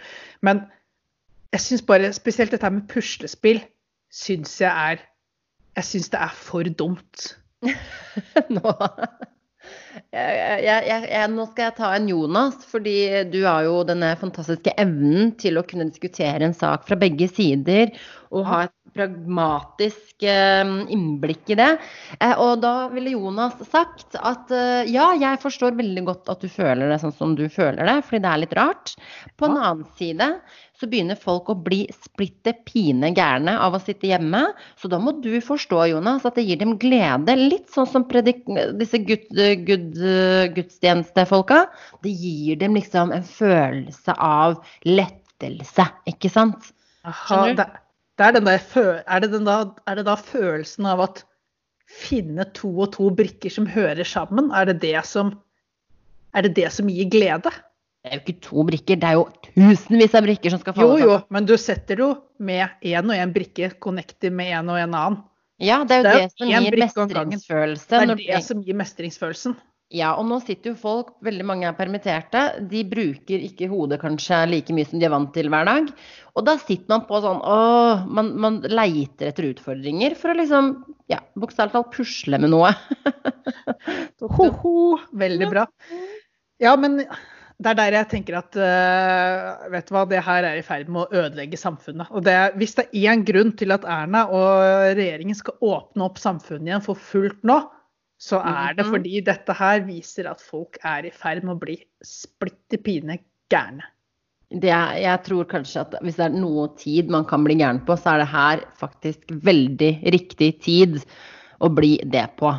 [0.47, 0.63] Men
[1.53, 3.61] jeg syns bare spesielt dette med puslespill
[4.11, 5.07] syns jeg er
[5.79, 7.29] Jeg syns det er for dumt.
[8.57, 8.73] Nå
[10.15, 12.97] jeg, jeg, jeg, nå skal jeg ta en Jonas, fordi
[13.33, 17.91] du har jo denne fantastiske evnen til å kunne diskutere en sak fra begge sider
[18.31, 21.69] og ha et pragmatisk eh, innblikk i det.
[22.19, 26.51] Eh, og da ville Jonas sagt at eh, ja, jeg forstår veldig godt at du
[26.51, 28.95] føler det sånn som du føler det, fordi det er litt rart.
[29.39, 30.33] På en annen side
[30.81, 34.47] så begynner folk å bli splitte pine gærne av å sitte hjemme.
[34.81, 37.37] Så da må du forstå, Jonas, at det gir dem glede.
[37.37, 38.47] Litt sånn som predik
[38.81, 39.29] disse gud,
[39.69, 40.01] gud,
[40.57, 41.67] gudstjenestefolka.
[42.01, 44.57] Det gir dem liksom en følelse av
[44.89, 46.73] lettelse, ikke sant?
[47.05, 47.69] Aha, det,
[48.21, 49.57] det er, der, er, det da,
[49.89, 51.23] er, det da, følelsen av at
[51.91, 55.33] finne to og to brikker som hører sammen, er det det som,
[56.37, 57.53] er det, det som gir glede?
[58.01, 60.93] Det er jo ikke to brikker, det er jo tusenvis av brikker som skal falle
[60.93, 61.03] sammen.
[61.09, 64.79] Jo, jo, men du setter jo med én og én brikke, connected med en og
[64.81, 65.19] en annen.
[65.61, 67.89] Ja, det er jo det, det som gir mestringsfølelse.
[67.91, 69.59] Det er det som gir mestringsfølelsen.
[69.91, 74.45] Ja, og nå sitter jo folk, veldig mange er permitterte, de bruker ikke hodet kanskje
[74.47, 75.89] like mye som de er vant til hver dag.
[76.39, 80.71] Og da sitter man på sånn åh, man, man leiter etter utfordringer for å liksom,
[81.11, 82.71] ja, bokstavelig talt pusle med noe.
[84.39, 84.77] Ho-ho,
[85.25, 85.67] veldig bra.
[86.63, 90.61] Ja, men det er der jeg tenker at uh, vet du hva, det her er
[90.61, 92.15] i ferd med å ødelegge samfunnet.
[92.15, 96.23] Og det, hvis det er én grunn til at Erna og regjeringen skal åpne opp
[96.23, 97.59] samfunnet igjen for fullt nå,
[98.21, 98.93] så er det mhm.
[98.93, 103.17] fordi dette her viser at folk er i ferd med å bli splitter pine
[103.53, 103.87] gærne.
[104.51, 107.95] Det, jeg tror kanskje at hvis det er noe tid man kan bli gæren på,
[107.95, 110.99] så er det her faktisk veldig riktig tid
[111.63, 112.51] å bli det på.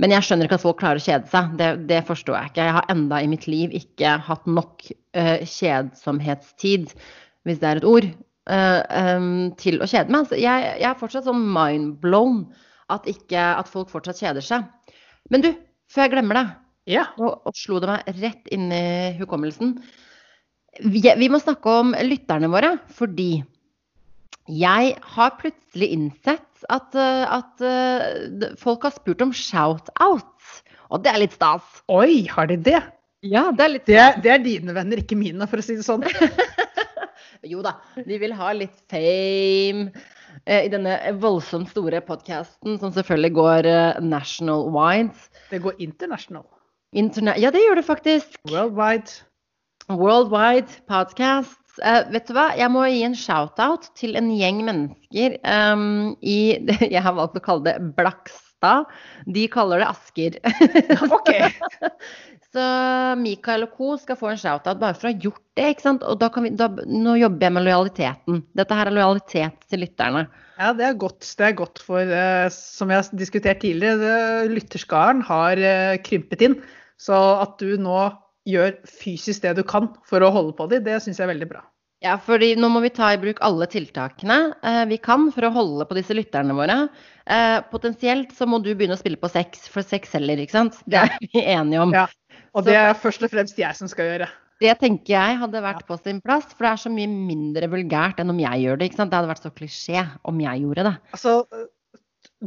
[0.00, 1.52] Men jeg skjønner ikke at folk klarer å kjede seg.
[1.60, 2.66] Det, det forstår jeg ikke.
[2.66, 6.94] Jeg har enda i mitt liv ikke hatt nok uh, kjedsomhetstid,
[7.46, 8.08] hvis det er et ord,
[8.50, 8.80] uh,
[9.20, 10.24] um, til å kjede meg.
[10.24, 12.42] Altså, jeg, jeg, er fortsatt sånn mindblown
[12.90, 14.66] at, ikke, at folk fortsatt kjeder seg.
[15.30, 15.50] Men du,
[15.90, 16.46] før jeg glemmer det,
[16.96, 17.06] ja.
[17.20, 18.84] og, og slo det meg rett inn i
[19.20, 19.76] hukommelsen.
[20.80, 23.42] Vi, vi, må snakke om lytterne våre, fordi
[24.50, 30.54] jeg har plutselig innsett at, at uh, folk har spurt om shout-out.
[30.90, 31.66] Og det er litt stas.
[31.92, 32.80] Oi, har de det?
[33.26, 35.84] Ja, det er litt det det er dine venner, ikke mine, for å si det
[35.86, 36.06] sånn.
[37.52, 39.90] jo da, de vil ha litt fame.
[40.46, 45.28] Eh, i denne voldsomt store podkasten, som selvfølgelig går uh, national wide.
[45.50, 46.46] Det går international.
[46.96, 48.38] Interna ja, det gjør det faktisk.
[48.50, 49.20] Worldwide.
[49.90, 51.58] Worldwide podcast.
[51.78, 56.58] Uh, vet du hva, jeg må gi en shout-out til en gjeng mennesker um, i
[56.94, 57.76] Jeg har valgt å kalle det
[58.60, 58.84] Blakstad.
[59.26, 60.38] De kaller det Asker.
[61.16, 61.30] ok.
[62.50, 62.62] Så
[63.16, 63.96] Mikael og co.
[63.96, 65.68] skal få en shout-out bare for å ha gjort det.
[65.70, 66.02] ikke sant?
[66.02, 68.40] Og vi, da, Nå jobber jeg med lojaliteten.
[68.58, 70.26] Dette her er lojalitet til lytterne.
[70.58, 71.22] Ja, det er godt.
[71.22, 76.58] Det er godt for, uh, som vi har diskutert tidligere, lytterskaren har uh, krympet inn.
[77.00, 78.10] Så at du nå
[78.50, 81.52] gjør fysisk det du kan for å holde på dem, det syns jeg er veldig
[81.52, 81.62] bra.
[82.00, 85.52] Ja, fordi nå må vi ta i bruk alle tiltakene eh, vi kan for å
[85.52, 86.76] holde på disse lytterne våre.
[87.28, 90.78] Eh, potensielt så må du begynne å spille på sex, for sex selger, ikke sant?
[90.88, 91.92] Det er vi enige om.
[91.92, 92.06] Ja,
[92.56, 94.30] og det er først og fremst jeg som skal gjøre.
[94.60, 98.18] Det tenker jeg hadde vært på sin plass, for det er så mye mindre vulgært
[98.20, 98.88] enn om jeg gjør det.
[98.88, 99.12] ikke sant?
[99.12, 100.94] Det hadde vært så klisjé om jeg gjorde det.
[101.16, 101.34] Altså,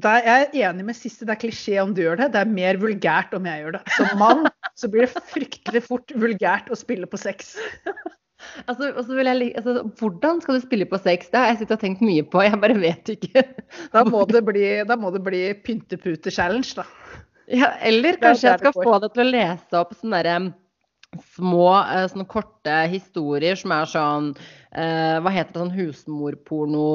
[0.02, 2.32] er jeg enig med siste, det er klisjé om du gjør det.
[2.34, 3.84] Det er mer vulgært om jeg gjør det.
[3.98, 4.46] Som mann
[4.78, 7.54] så blir det fryktelig fort vulgært å spille på sex.
[8.66, 11.30] Altså, jeg, altså, hvordan skal du spille på sex?
[11.32, 13.46] Det har jeg sittet og tenkt mye på, jeg bare vet ikke.
[13.94, 16.88] Da må det bli, da bli pyntepute-challenge, da.
[17.52, 20.38] Ja, eller kanskje jeg skal få deg til å lese opp sånne derre
[21.36, 26.86] små, eh, sånne korte historier som er sånn eh, Hva heter det, sånn husmorporno,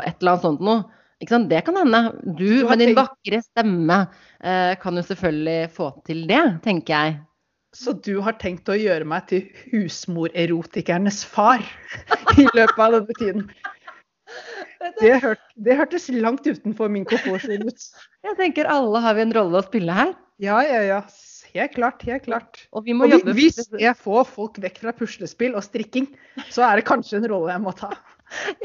[0.00, 0.86] et eller annet sånt noe.
[1.22, 1.48] Ikke sant?
[1.48, 2.02] Det kan hende.
[2.24, 4.02] Du, du med din vakre stemme
[4.40, 7.16] eh, kan jo selvfølgelig få til det, tenker jeg.
[7.76, 11.64] Så du har tenkt å gjøre meg til husmorerotikernes far
[12.40, 13.48] i løpet av denne tiden?
[15.00, 17.86] Det, hørt, det hørtes langt utenfor min komfortsone ut.
[18.24, 20.14] Jeg tenker alle har vi en rolle å spille her.
[20.42, 21.00] Ja, ja, ja.
[21.56, 22.02] Helt klart.
[22.04, 22.60] Helt klart.
[22.72, 26.08] Og, vi må og jobbe hvis jeg får folk vekk fra puslespill og strikking,
[26.52, 27.92] så er det kanskje en rolle jeg må ta.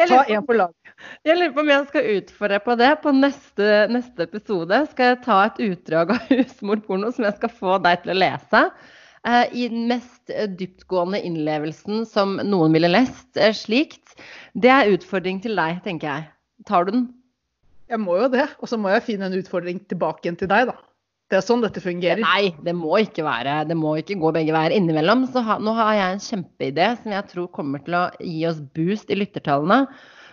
[0.09, 0.95] Ta en på laget.
[1.25, 2.89] Jeg lurer på om jeg skal utfordre på det.
[3.03, 7.77] På neste, neste episode skal jeg ta et utdrag av husmorporno som jeg skal få
[7.85, 8.63] deg til å lese.
[9.27, 14.15] Eh, i den mest eh, dyptgående innlevelsen som noen ville lest eh, slikt.
[14.57, 16.29] Det er utfordring til deg, tenker jeg.
[16.65, 17.03] Tar du den?
[17.91, 18.47] Jeg må jo det.
[18.63, 20.77] Og så må jeg finne en utfordring tilbake igjen til deg, da.
[21.31, 22.19] Det er sånn dette fungerer.
[22.25, 23.61] Nei, det må ikke være.
[23.69, 24.73] Det må ikke gå begge veier.
[24.75, 28.41] Innimellom så ha, nå har jeg en kjempeidé som jeg tror kommer til å gi
[28.49, 29.85] oss boost i lyttertallene.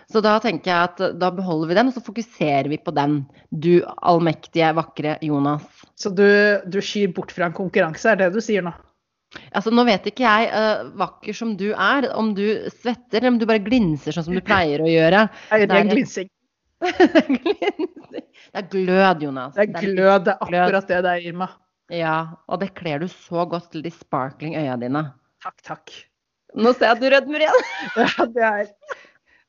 [0.09, 3.21] Så da tenker jeg at da beholder vi den, og så fokuserer vi på den.
[3.53, 5.85] Du allmektige, vakre Jonas.
[5.99, 6.27] Så du,
[6.71, 8.71] du skyr bort fra en konkurranse, er det du sier nå?
[9.53, 12.45] Altså, Nå vet ikke jeg, uh, vakker som du er, om du
[12.79, 15.27] svetter eller om du bare glinser sånn som du pleier å gjøre.
[15.53, 16.29] Det er en glinsing.
[16.79, 19.57] det er glød, Jonas.
[19.57, 21.49] Det er glød, det er akkurat det det er, Irma.
[21.91, 22.15] Ja,
[22.47, 25.03] og det kler du så godt til de sparkling øya dine.
[25.43, 25.93] Takk, takk.
[26.57, 27.69] Nå ser jeg at du rødmer igjen.
[27.99, 28.71] Ja, det er,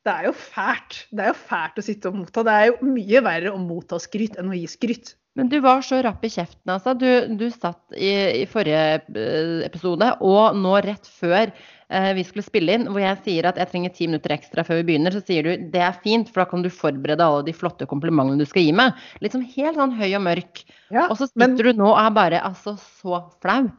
[0.04, 0.98] det er jo fælt.
[1.12, 2.44] Det er jo fælt å sitte og motta.
[2.46, 5.14] Det er jo mye verre å motta skryt enn å gi skryt.
[5.38, 6.93] Men du var så rapp i kjeften, altså.
[6.99, 7.07] Du,
[7.38, 8.11] du satt i,
[8.43, 8.81] i, forrige
[9.14, 13.61] eh, episode, og nå rett før eh, vi skulle spille inn, hvor jeg sier at
[13.61, 16.43] jeg trenger ti minutter ekstra før vi begynner, så sier du det er fint, for
[16.43, 18.99] da kan du forberede alle de flotte komplimentene du skal gi meg.
[19.23, 20.64] Litt sånn helt sånn høy og mørk.
[20.90, 23.71] Ja, og så sitter men- du nå og er bare altså så flau.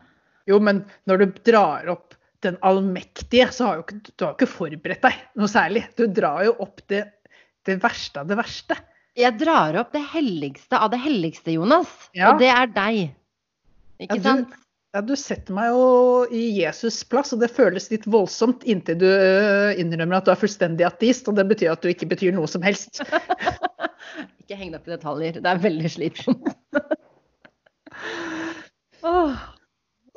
[0.49, 4.39] Jo, men når du drar opp den allmektige, så har jo ikke, du har jo
[4.39, 5.83] ikke forberedt deg noe særlig.
[5.99, 7.03] Du drar jo opp det,
[7.67, 8.79] det verste av det verste.
[9.19, 11.89] Jeg drar opp det helligste av det helligste, Jonas.
[12.15, 12.31] Ja.
[12.31, 12.99] Og det er deg.
[14.01, 14.57] Ikke Ja, du- sant?
[14.93, 19.05] Ja, du setter meg jo i Jesus' plass, og det føles litt voldsomt inntil du
[19.07, 22.47] øh, innrømmer at du er fullstendig ateist, og det betyr at du ikke betyr noe
[22.51, 22.99] som helst.
[24.43, 25.39] Ikke heng deg opp i detaljer.
[25.39, 26.51] Det er veldig slitsomt.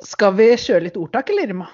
[0.03, 1.69] Skal vi kjøre litt ordtak, eller, Irma?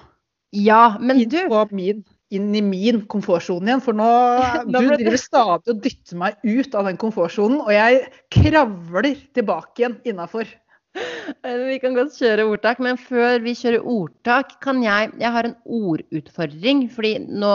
[0.54, 1.40] Ja, men du
[1.74, 2.04] min,
[2.36, 4.08] inn i min komfortsone igjen, for nå
[4.72, 9.82] Nå Du driver stadig og dytter meg ut av den komfortsonen, og jeg kravler tilbake
[9.84, 10.50] igjen innafor.
[10.92, 15.48] Eh, Vi kan godt kjøre ordtak, men før vi kjører ordtak, kan jeg Jeg har
[15.48, 17.52] en ordutfordring, fordi nå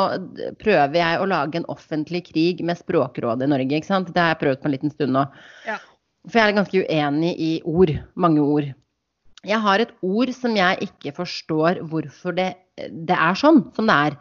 [0.61, 4.13] prøver jeg å lage en offentlig krig med Språkrådet i Norge, ikke sant.
[4.13, 5.27] Det har jeg prøvd på en liten stund nå.
[5.67, 5.77] Ja.
[6.27, 7.93] For jeg er ganske uenig i ord.
[8.15, 8.73] Mange ord.
[9.47, 13.95] Jeg har et ord som jeg ikke forstår hvorfor det, det er sånn som det
[14.09, 14.17] er.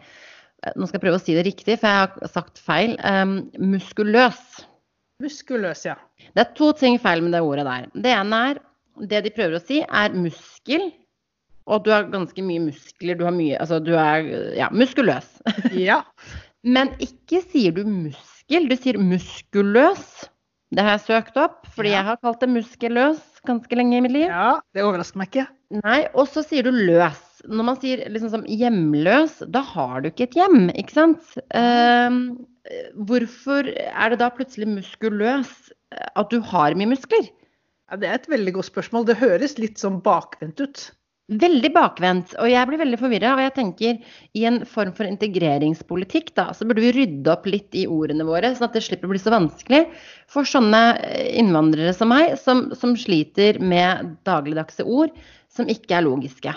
[0.75, 2.97] Nå skal jeg prøve å si det riktig, for jeg har sagt feil.
[3.07, 4.41] Um, muskuløs.
[5.23, 5.95] Muskuløs, ja.
[6.35, 7.87] Det er to ting feil med det ordet der.
[7.95, 8.59] Det ene er
[9.07, 10.89] det de prøver å si, er muskel.
[11.67, 13.17] Og du har ganske mye muskler.
[13.19, 14.27] Du har mye Altså, du er
[14.57, 15.27] ja, muskuløs.
[15.89, 16.03] Ja.
[16.67, 20.07] Men ikke sier du muskel, du sier muskuløs.
[20.75, 22.01] Det har jeg søkt opp, fordi Ja.
[22.01, 24.27] jeg har kalt det muskelløs ganske lenge i mitt liv.
[24.27, 24.61] ja.
[24.75, 25.47] Det overrasker meg ikke.
[25.83, 27.21] Nei, og så sier du løs.
[27.47, 31.33] Når man sier liksom som hjemløs, da har du ikke et hjem, ikke sant?
[31.55, 32.21] Eh,
[33.09, 35.53] hvorfor er det da plutselig muskuløs
[35.95, 37.31] eh, at du har mye muskler?
[37.87, 39.07] Ja, det er et veldig godt spørsmål.
[39.07, 40.89] Det høres litt sånn bakvendt ut.
[41.27, 43.33] Veldig bakvendt, og jeg blir veldig forvirra.
[43.35, 47.75] Og jeg tenker i en form for integreringspolitikk, da, så burde vi rydde opp litt
[47.75, 49.83] i ordene våre, sånn at det slipper å bli så vanskelig
[50.31, 55.15] for sånne eh, innvandrere som meg, som, som sliter med dagligdagse ord
[55.51, 56.55] som ikke er logiske.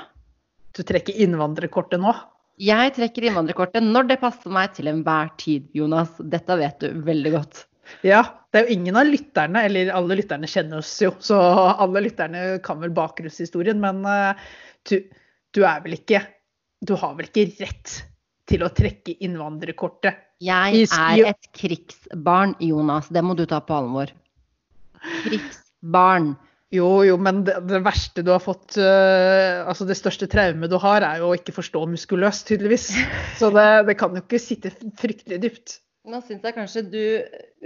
[0.77, 2.13] Du trekker innvandrerkortet nå.
[2.60, 6.12] Jeg trekker innvandrerkortet når det passer meg til enhver tid, Jonas.
[6.19, 7.63] Dette vet du veldig godt.
[8.05, 11.39] Ja, det er jo ingen av lytterne, eller alle lytterne kjenner oss jo, så
[11.71, 14.43] alle lytterne kan vel bakgrunnshistorien, men eh,
[14.89, 14.99] du,
[15.55, 16.21] du er vel ikke
[16.86, 17.95] Du har vel ikke rett
[18.47, 20.21] til å trekke innvandrerkortet?
[20.39, 23.10] Jeg er et krigsbarn, Jonas.
[23.12, 24.13] Det må du ta på alvor.
[25.25, 26.32] Krigsbarn.
[26.69, 30.77] Jo, jo, men det, det verste du har fått uh, Altså det største traumet du
[30.77, 32.91] har, er jo å ikke forstå muskuløst, tydeligvis.
[33.39, 35.79] Så det, det kan jo ikke sitte fryktelig dypt.
[36.10, 37.01] Nå syns jeg kanskje du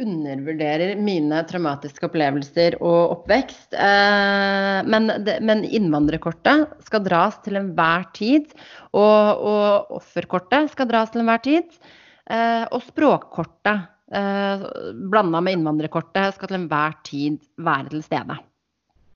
[0.03, 3.75] undervurderer mine traumatiske opplevelser og oppvekst.
[3.77, 5.11] Eh, men,
[5.47, 8.49] men innvandrerkortet skal dras til enhver tid.
[8.91, 11.77] Og, og offerkortet skal dras til enhver tid.
[12.25, 14.65] Eh, og språkkortet eh,
[15.13, 18.41] blanda med innvandrerkortet skal til enhver tid være til stede.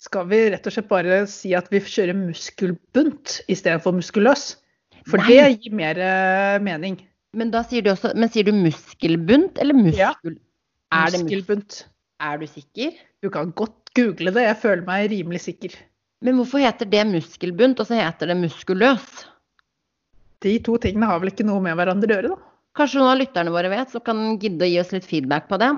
[0.01, 4.51] Skal vi rett og slett bare si at vi kjører muskelbunt istedenfor muskuløs?
[5.09, 5.29] For Nei.
[5.31, 6.99] det gir mer eh, mening.
[7.37, 10.37] Men da sier du også Men sier du muskelbunt eller muskel...
[10.37, 10.43] Ja.
[10.95, 11.81] Er, det mus Muskelbunt.
[12.23, 12.93] er du sikker?
[13.23, 15.73] Du kan godt google det, jeg føler meg rimelig sikker.
[16.23, 19.25] Men hvorfor heter det muskelbunt, og så heter det muskuløs?
[20.45, 22.53] De to tingene har vel ikke noe med hverandre å gjøre, da?
[22.77, 25.59] Kanskje noen av lytterne våre vet, så kan gidde å gi oss litt feedback på
[25.61, 25.73] det.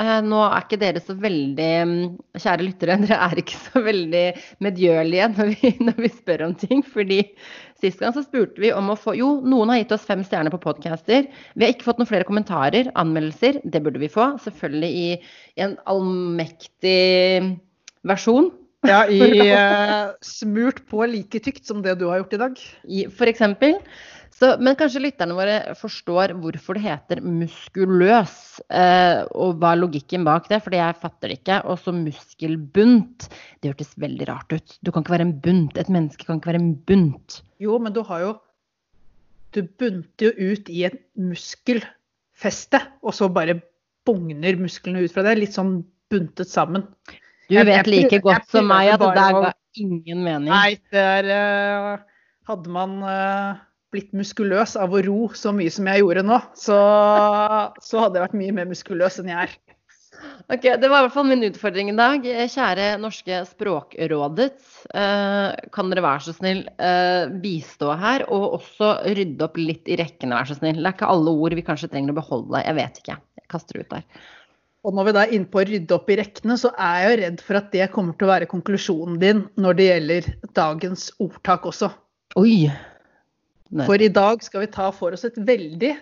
[0.00, 1.96] Eh, Nå er ikke dere så veldig mm,
[2.40, 4.22] Kjære lyttere, dere er ikke så veldig
[4.64, 6.80] medgjørlige når vi, når vi spør om ting.
[6.86, 7.18] fordi
[7.80, 10.52] sist gang så spurte vi om å få Jo, noen har gitt oss fem stjerner
[10.52, 11.28] på podcaster.
[11.56, 13.60] Vi har ikke fått noen flere kommentarer, anmeldelser.
[13.64, 14.26] Det burde vi få.
[14.44, 15.06] Selvfølgelig i,
[15.56, 17.56] i en allmektig
[18.08, 18.50] versjon.
[18.88, 19.20] Ja, i
[19.52, 22.60] uh, smurt på like tykt som det du har gjort i dag.
[22.84, 23.76] i- For eksempel.
[24.40, 28.32] Så, men kanskje lytterne våre forstår hvorfor det heter muskuløs,
[28.72, 31.58] eh, og hva er logikken bak det, fordi jeg fatter det ikke.
[31.68, 33.26] Og så muskelbunt.
[33.60, 34.78] Det hørtes veldig rart ut.
[34.80, 35.76] Du kan ikke være en bunt.
[35.76, 37.42] Et menneske kan ikke være en bunt.
[37.60, 38.32] Jo, men du har jo
[39.52, 43.56] Du bunter jo ut i et muskelfeste, og så bare
[44.06, 45.32] bugner musklene ut fra det.
[45.40, 46.84] Litt sånn buntet sammen.
[47.50, 50.48] Du Jeg- vet like jeg, godt jeg som meg at det der ga ingen mening.
[50.54, 51.98] Nei, det er eh,
[52.46, 53.58] Hadde man eh,
[53.94, 56.78] blitt muskuløs av å ro så mye som jeg gjorde nå, så,
[57.82, 59.58] så hadde jeg vært mye mer muskuløs enn jeg er.
[60.50, 62.24] Ok, Det var i hvert fall min utfordring i dag.
[62.52, 64.50] Kjære norske Språkrådet.
[64.92, 69.96] Eh, kan dere være så snill eh, bistå her, og også rydde opp litt i
[70.00, 70.82] rekkene, vær så snill.
[70.82, 72.64] Det er ikke alle ord vi kanskje trenger å beholde.
[72.66, 73.16] Jeg vet ikke.
[73.40, 74.04] Jeg kaster ut der.
[74.80, 77.10] Og når vi da er inne på å rydde opp i rekkene, så er jeg
[77.10, 81.10] jo redd for at det kommer til å være konklusjonen din når det gjelder dagens
[81.20, 81.92] ordtak også.
[82.40, 82.70] Oi.
[83.86, 85.92] For i dag skal vi ta for oss et veldig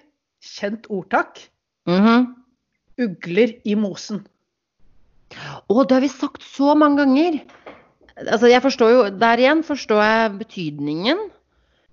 [0.45, 1.41] kjent ordtak.
[1.89, 2.35] Mhm.
[2.99, 4.25] Ugler i mosen.
[5.69, 7.37] Å, det har vi sagt så mange ganger.
[8.25, 11.21] Altså, jeg forstår jo Der igjen forstår jeg betydningen.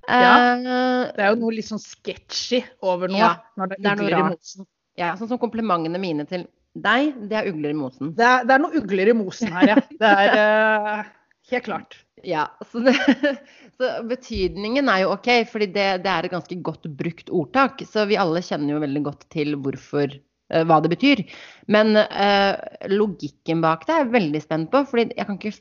[0.08, 0.54] Ja.
[0.56, 4.00] Eh, Det er jo noe litt sånn sketchy over noe Ja, når det er er
[4.00, 4.68] ugler i mosen.
[4.98, 8.14] ja, sånn som komplimentene mine til deg, det er ugler i mosen.
[8.16, 9.76] Det er, det er noen ugler i mosen her, ja.
[10.00, 11.04] Det er uh,
[11.52, 11.98] helt klart.
[12.24, 12.96] Ja, så, det,
[13.78, 17.84] så betydningen er jo ok, fordi det, det er et ganske godt brukt ordtak.
[17.90, 21.26] Så vi alle kjenner jo veldig godt til hvorfor, eh, hva det betyr.
[21.72, 22.56] Men eh,
[22.94, 25.56] logikken bak det er jeg veldig spent på, fordi jeg kan ikke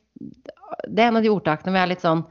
[0.89, 2.25] Det er en av de ordtakene hvor jeg er litt sånn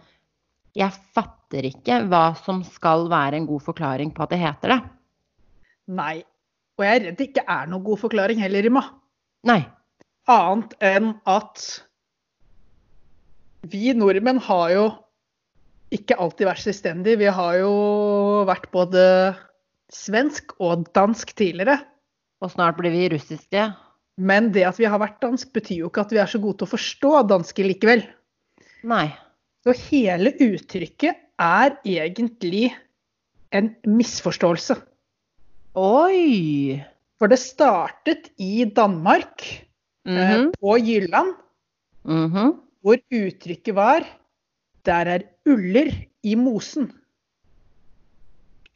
[0.75, 4.81] Jeg fatter ikke hva som skal være en god forklaring på at det heter det.
[5.93, 6.17] Nei.
[6.79, 8.87] Og jeg er redd det ikke er noen god forklaring heller, Rima.
[9.45, 9.61] Nei.
[10.31, 11.67] Annet enn at
[13.63, 14.85] vi nordmenn har jo
[15.93, 17.21] ikke alltid vært selvstendige.
[17.21, 17.73] Vi har jo
[18.49, 19.03] vært både
[19.93, 21.79] svensk og dansk tidligere.
[22.43, 23.67] Og snart blir vi russiske.
[24.21, 26.59] Men det at vi har vært dansk, betyr jo ikke at vi er så gode
[26.59, 28.03] til å forstå danske likevel.
[28.89, 29.07] Nei.
[29.63, 32.67] Så hele uttrykket er egentlig
[33.55, 34.75] en misforståelse.
[35.79, 36.81] Oi!
[37.21, 39.45] For det startet i Danmark,
[40.05, 41.33] eh, Mhm, på Jylland,
[42.03, 42.59] mhm.
[42.83, 44.03] Hvor uttrykket var
[44.85, 45.89] 'der er uller
[46.23, 46.91] i mosen'.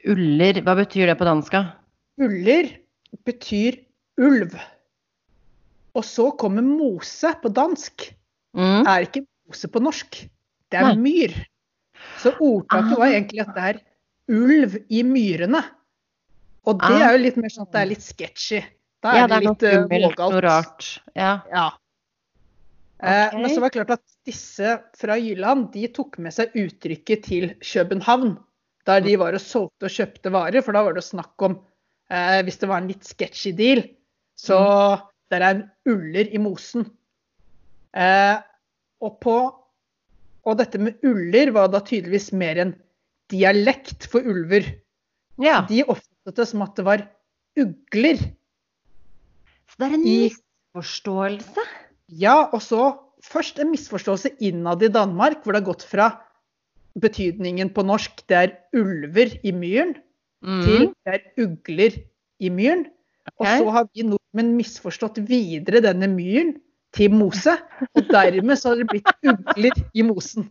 [0.08, 1.62] Uller, hva betyr det på danska?
[2.22, 2.70] Uller
[3.28, 3.78] betyr
[4.24, 4.54] ulv.
[5.98, 8.12] Og så kommer mose på dansk.
[8.56, 8.86] Mm.
[8.88, 10.20] Er ikke mose på norsk.
[10.72, 11.34] Det er myr.
[12.22, 13.14] Så ordtaket var Ah.
[13.18, 13.80] egentlig at det er
[14.30, 15.64] ulv i myrene.
[16.66, 17.10] Og det Ah.
[17.10, 18.62] er jo litt mer sånn at det er litt sketchy.
[19.04, 21.00] Da Ja, er det er det noe litt eh, vågalt.
[21.16, 21.42] Ja.
[21.52, 21.70] Ja.
[23.04, 23.42] Eh, Ok.
[23.42, 27.52] Men så var det klart at disse fra Jylland de tok med seg uttrykket til
[27.62, 28.38] København.
[28.88, 31.58] Der de var og solgte og kjøpte varer, for da var det snakk om
[32.10, 33.84] eh, Hvis det var en litt sketchy deal,
[34.40, 34.58] så
[35.30, 36.88] der er en uller i mosen.
[37.94, 38.38] Eh,
[39.04, 39.36] og, på,
[40.48, 42.76] og dette med uller var da tydeligvis mer en
[43.30, 44.64] dialekt for ulver.
[45.38, 45.66] ja.
[45.70, 47.04] De oppfattet det som at det var
[47.60, 48.18] ugler.
[49.68, 51.66] Så det er en I- misforståelse.
[52.08, 52.94] Ja, og så
[53.26, 56.12] først en misforståelse innad i Danmark, hvor det har gått fra
[56.98, 59.98] betydningen på norsk det er ulver i myren,
[60.46, 60.62] Mm.
[60.64, 61.96] til det er ugler
[62.40, 62.86] i myren.
[63.40, 66.54] Og så har vi nordmenn misforstått videre denne myren
[66.94, 67.56] til mose,
[67.98, 70.48] og dermed så har det blitt ugler i mosen.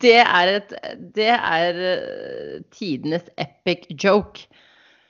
[0.00, 0.72] Det er, et,
[1.14, 4.48] det er eh, tidenes epic joke.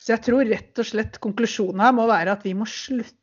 [0.02, 3.14] Så jeg tror rett og slett konklusjonen her må være at vi må slutte.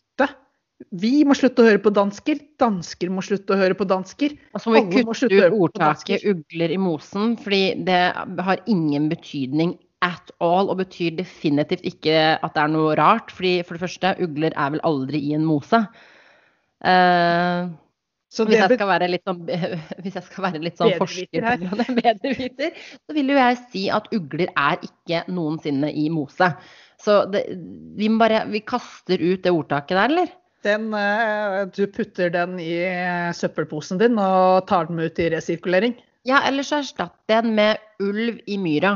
[0.89, 4.33] Vi må slutte å høre på dansker, dansker må slutte å høre på dansker.
[4.55, 6.27] Og så må vi Alle må kutte slutte å høre på ordtaket dansker.
[6.31, 8.01] 'ugler i mosen', fordi det
[8.47, 13.31] har ingen betydning at all, og betyr definitivt ikke at det er noe rart.
[13.31, 15.85] fordi for det første, ugler er vel aldri i en mose.
[16.81, 17.69] Uh,
[18.31, 21.49] Så hvis, jeg skal være litt sånn, hvis jeg skal være litt sånn forsker
[21.99, 26.53] bedreviter, så vil jo jeg si at ugler er ikke noensinne i mose.
[27.01, 27.47] Så det,
[27.97, 30.37] vi bare Vi kaster ut det ordtaket der, eller?
[30.65, 32.75] Den, eh, du putter den i
[33.33, 35.95] søppelposen din og tar den med ut i resirkulering.
[36.27, 38.93] Ja, ellers så jeg den med ulv i myra.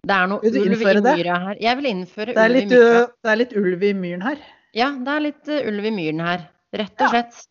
[0.00, 1.02] Det er noe ulv i det?
[1.04, 1.58] myra her.
[1.60, 3.02] Jeg vil innføre ulv litt, i myra.
[3.04, 4.42] uh, det er litt ulv i myren her.
[4.72, 6.46] Ja, det er litt uh, ulv i myren her.
[6.80, 7.42] Rett og slett.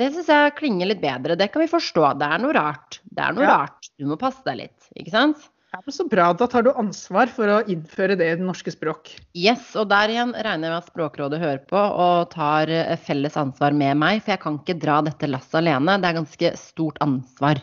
[0.00, 1.36] Det syns jeg klinger litt bedre.
[1.36, 2.06] Det kan vi forstå.
[2.22, 3.02] Det er noe rart.
[3.04, 3.56] Det er noe Ja.
[3.66, 3.90] rart.
[4.00, 5.50] Du må passe deg litt, ikke sant?
[5.72, 6.32] Ja, men Så bra.
[6.36, 9.14] Da tar du ansvar for å innføre det i det norske språk.
[9.32, 13.38] Yes, og der igjen regner jeg med at Språkrådet hører på og tar eh, felles
[13.40, 15.94] ansvar med meg, for jeg kan ikke dra dette lasset alene.
[16.02, 17.62] Det er ganske stort ansvar.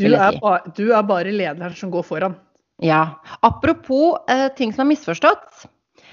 [0.00, 0.40] Du er, si.
[0.40, 2.38] ba, du er bare lederen som går foran.
[2.80, 3.02] Ja.
[3.44, 5.66] Apropos eh, ting som er misforstått.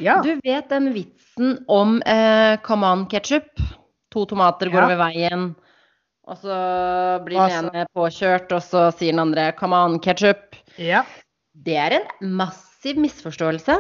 [0.03, 0.17] Ja.
[0.23, 3.47] Du vet den vitsen om eh, come on ketchup?
[4.11, 4.85] To tomater går Ja.
[4.89, 5.47] over veien,
[6.27, 6.59] og så
[7.23, 7.71] blir den Altså.
[7.71, 10.59] ene påkjørt, og så sier den andre come on ketchup.
[10.77, 11.05] ja.
[11.65, 13.79] Det er en massiv misforståelse.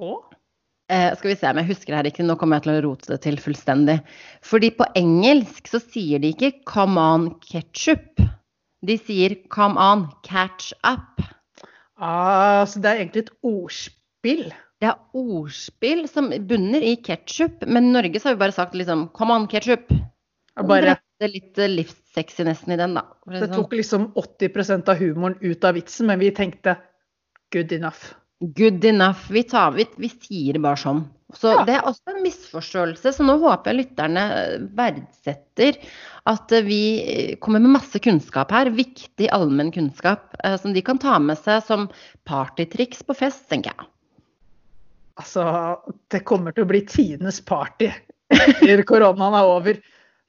[0.00, 0.34] Og?
[0.90, 2.84] Eh, skal vi se om jeg husker det her riktig, nå kommer jeg til å
[2.88, 4.00] rote det til fullstendig.
[4.46, 8.22] Fordi på engelsk så sier de ikke come on ketchup.
[8.86, 11.22] De sier come on catch up.
[12.00, 14.46] Ah, så det er egentlig et ordspill.
[14.80, 18.76] Det er ordspill som bunner i ketsjup, men i Norge så har vi bare sagt
[18.78, 19.90] liksom Come on, ketsjup.
[20.66, 23.04] Bare, Det er litt eh, livssexy-nesten i den, da.
[23.28, 23.58] det det sånn.
[23.60, 26.78] tok liksom 80% av humoren ut av vitsen, men vi tenkte
[27.52, 28.14] good enough.
[28.40, 29.26] Good enough.
[29.30, 31.02] Vi, tar, vi, vi sier det bare sånn.
[31.36, 31.64] Så Ja.
[31.68, 33.12] det er også en misforståelse.
[33.14, 35.76] Så nå håper jeg lytterne eh, verdsetter
[36.30, 38.70] at eh, vi eh, kommer med masse kunnskap her.
[38.74, 41.86] Viktig allmenn kunnskap eh, som de kan ta med seg som
[42.26, 43.90] partytriks på fest, tenker jeg.
[45.20, 45.44] Altså,
[46.10, 47.90] det kommer til å bli tidenes party
[48.32, 49.80] etter koronaen er over.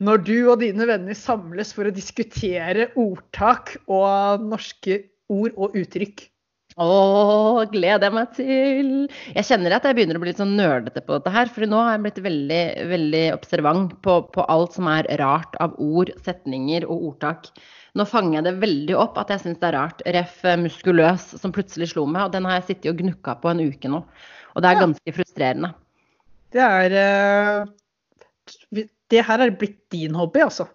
[0.02, 6.26] Når du og dine venner samles for å diskutere ordtak og norske ord og uttrykk.
[6.82, 8.88] Å, gleder jeg meg til.
[9.36, 11.52] Jeg kjenner at jeg begynner å bli litt sånn nerdete på dette her.
[11.54, 15.76] For nå har jeg blitt veldig, veldig observant på, på alt som er rart av
[15.84, 17.52] ord, setninger og ordtak.
[18.00, 20.02] Nå fanger jeg det veldig opp at jeg syns det er rart.
[20.18, 22.30] Ref muskuløs som plutselig slo meg.
[22.30, 24.02] Og den har jeg sittet og gnukka på en uke nå.
[24.56, 25.74] Og det er ganske frustrerende.
[26.52, 30.66] Det er eh, Det her er blitt din hobby, altså.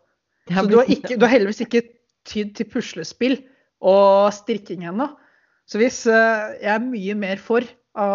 [0.46, 1.82] Så du har, ikke, du har heldigvis ikke
[2.28, 3.40] tydd til puslespill
[3.82, 5.08] og strikking ennå.
[5.66, 7.66] Så hvis eh, jeg er mye mer for
[7.98, 8.06] å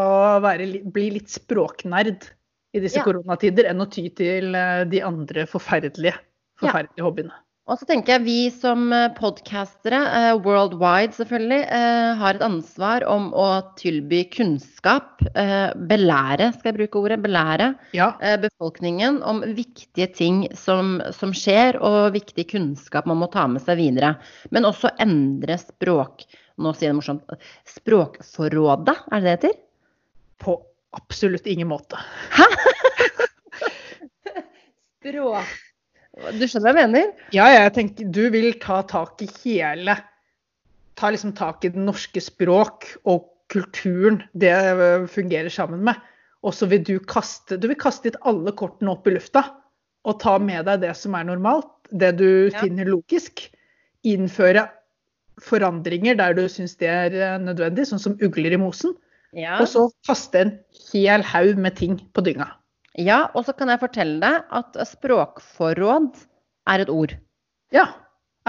[0.43, 2.29] være, bli litt språknerd
[2.71, 3.05] i disse Ja.
[3.07, 6.15] koronatider enn å ty til eh, de andre forferdelige,
[6.61, 7.33] forferdelige hobbyene.
[7.69, 8.87] Og så tenker jeg vi som
[9.17, 11.59] podkastere, eh, worldwide selvfølgelig,
[12.21, 13.47] har et ansvar om å
[13.79, 15.21] tilby kunnskap.
[15.91, 18.09] Belære, skal jeg bruke ordet, belære Ja,
[18.41, 23.79] befolkningen om viktige ting som, som skjer, og viktig kunnskap man må ta med seg
[23.83, 24.15] videre.
[24.51, 26.25] Men også endre språk.
[26.57, 27.35] Nå sier jeg det morsomt.
[27.77, 29.59] Språkforrådet, er det det heter?
[30.41, 30.55] på
[30.97, 31.99] absolutt ingen måte.
[32.33, 32.47] Hæ?
[35.01, 35.51] Språk...
[36.35, 37.11] Du skjønner hva jeg mener?
[37.33, 39.95] Ja, jeg tenker du vil ta tak i hele
[40.99, 45.95] Ta liksom tak i det norske språk og kulturen det eh, fungerer sammen med.
[46.43, 49.45] Og så vil du kaste Du vil kaste litt alle kortene opp i lufta
[50.09, 52.59] og ta med deg det som er normalt, det du Ja.
[52.59, 53.43] finner logisk.
[54.09, 54.65] Innføre
[55.41, 58.95] forandringer der du syns det er eh, nødvendig, sånn som ugler i mosen.
[59.37, 59.61] Ja.
[59.63, 60.51] Og så kaste en
[60.91, 62.49] hel haug med ting på dynga.
[62.99, 66.19] ja, og så kan jeg fortelle deg at språkforråd
[66.67, 67.15] er et ord.
[67.71, 67.87] Ja.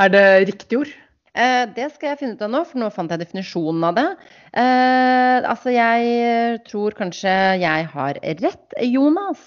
[0.01, 0.93] Er det riktig ord?
[1.33, 4.09] Eh, det skal jeg finne ut av nå, for nå fant jeg definisjonen av det.
[4.53, 9.45] Eh, altså, jeg tror kanskje jeg har rett, Jonas.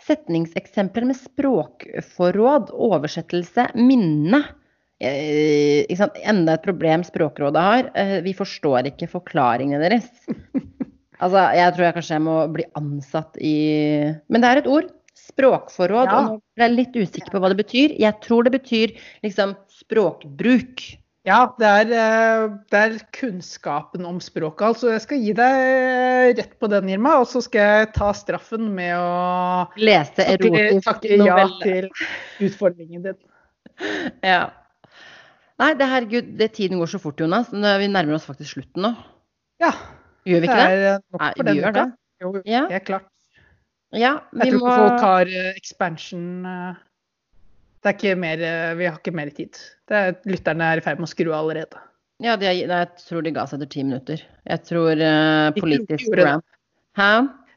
[0.00, 4.42] Setningseksempler med språkforråd, oversettelse, minne.
[5.00, 6.00] Eh?
[6.28, 7.90] Enda et problem Språkrådet har.
[7.96, 10.10] Eh, vi forstår ikke forklaringene deres.
[11.20, 13.56] Altså, jeg tror jeg kanskje jeg må bli ansatt i
[14.32, 14.86] Men det er et ord.
[15.20, 16.08] Språkforråd.
[16.08, 16.14] Ja.
[16.16, 17.92] Og nå ble jeg litt usikker på hva det betyr.
[18.00, 18.94] Jeg tror det betyr
[19.26, 20.86] liksom språkbruk.
[21.28, 24.64] Ja, det er, eh, det er kunnskapen om språket.
[24.70, 27.18] Altså, jeg skal gi deg rett på den, Irma.
[27.20, 31.60] Og så skal jeg ta straffen med å Lese takke, erotisk takke ja novelle.
[31.60, 33.20] til utfordringen din.
[34.24, 34.50] Ja.
[35.60, 37.50] Nei, det herregud, det tiden går så fort, Jonas.
[37.52, 38.94] Vi nærmer oss faktisk slutten nå.
[39.60, 39.74] Ja,
[40.28, 40.76] Gjør vi ikke det?
[40.76, 41.72] Det er nok Nei, for vi den uka.
[41.72, 41.86] det.
[42.20, 42.62] Jo, Ja.
[42.68, 43.06] helt klart.
[43.92, 46.74] Ja, vi Jeg tror må ikke folk har eh, expansion eh,
[47.82, 49.58] Det er ikke mer eh, Vi har ikke mer tid.
[49.88, 51.80] Det er, lytterne er i ferd med å skru av allerede.
[52.20, 54.22] Ja, de, jeg tror de ga seg etter ti minutter.
[54.44, 56.34] Jeg tror uh, politisk det.
[57.00, 57.12] Hæ?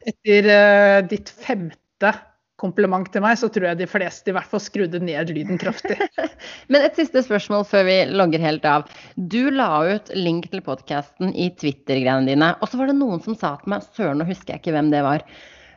[0.08, 2.14] Etter uh, ditt femte
[2.60, 5.96] kompliment til meg, så tror jeg de fleste i hvert fall skrudde ned lyden kraftig.
[6.72, 8.86] Men et siste spørsmål før vi logger helt av.
[9.16, 12.52] Du la ut link til podkasten i Twitter-greiene dine.
[12.60, 14.92] Og så var det noen som sa til meg, søren nå husker jeg ikke hvem
[14.94, 15.26] det var,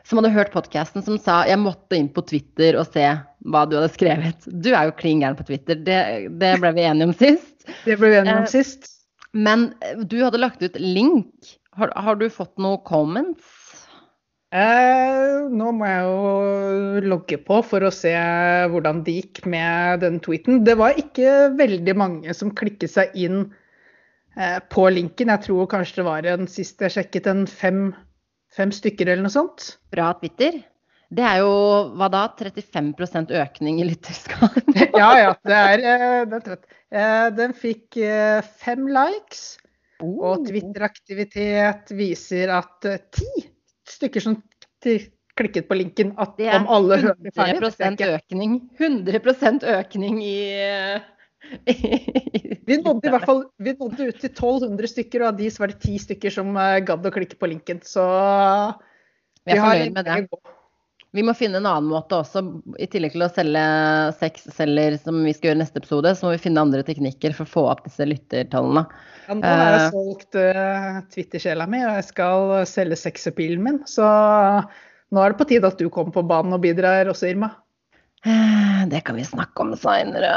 [0.08, 3.04] som hadde hørt podkasten, som sa jeg måtte inn på Twitter og se
[3.50, 4.46] hva du hadde skrevet.
[4.46, 6.00] Du er jo klin gæren på Twitter, det,
[6.40, 7.54] det ble vi enige om sist.
[7.84, 8.86] Det ble vi enige om Eh, sist.
[9.36, 9.72] Men
[10.08, 11.50] du hadde lagt ut link.
[11.76, 13.57] Har, har du fått noen comments?
[14.48, 18.14] Eh, nå må jeg jo logge på for å se
[18.72, 20.62] hvordan det gikk med den tweeten.
[20.64, 23.42] Det var ikke veldig mange som klikket seg inn
[24.40, 25.28] eh, på linken.
[25.34, 27.90] Jeg tror kanskje det var en sist jeg sjekket, en fem,
[28.56, 29.74] fem stykker eller noe sånt.
[29.92, 30.62] Fra Twitter?
[31.12, 31.52] Det er jo
[31.96, 32.24] hva da?
[32.40, 34.56] 35% økning i lytterskap?
[34.98, 36.66] Ja ja, det er, eh, det er trøtt.
[36.88, 39.58] Eh, den fikk eh, fem likes.
[40.00, 43.28] Og Twitter-aktivitet viser at ti
[43.92, 44.38] stykker som
[45.38, 48.10] klikket på linken, at om alle hører ferdig det er 100 ikke.
[48.18, 48.58] økning.
[48.80, 50.38] 100 økning i,
[51.72, 55.50] i Vi nådde i hvert fall vi nådde ut til 1200 stykker, og av de
[55.50, 57.82] så var det ti stykker som eh, gadd å klikke på linken.
[57.86, 58.04] Så
[59.44, 60.57] Vi er har fornøyd med det.
[61.16, 62.42] Vi må finne en annen måte også.
[62.76, 63.62] I tillegg til å selge
[64.18, 67.48] sexceller, som vi skal gjøre i neste episode, så må vi finne andre teknikker for
[67.48, 68.82] å få opp disse lyttertallene.
[69.28, 69.88] Ja, nå har jeg Eh.
[69.94, 73.80] solgt uh, Twitter-sjela mi, og jeg skal selge sexappealen min.
[73.88, 77.54] Så nå er det på tide at du kommer på banen og bidrar også, Irma.
[78.26, 80.28] Eh, Det kan vi snakke om seinere.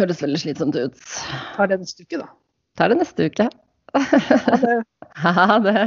[0.00, 0.96] Høres veldig slitsomt ut.
[1.56, 2.28] Tar det neste uke, da.
[2.80, 3.50] Tar det neste uke.
[3.92, 4.78] Ha det.
[5.18, 5.80] Ha det.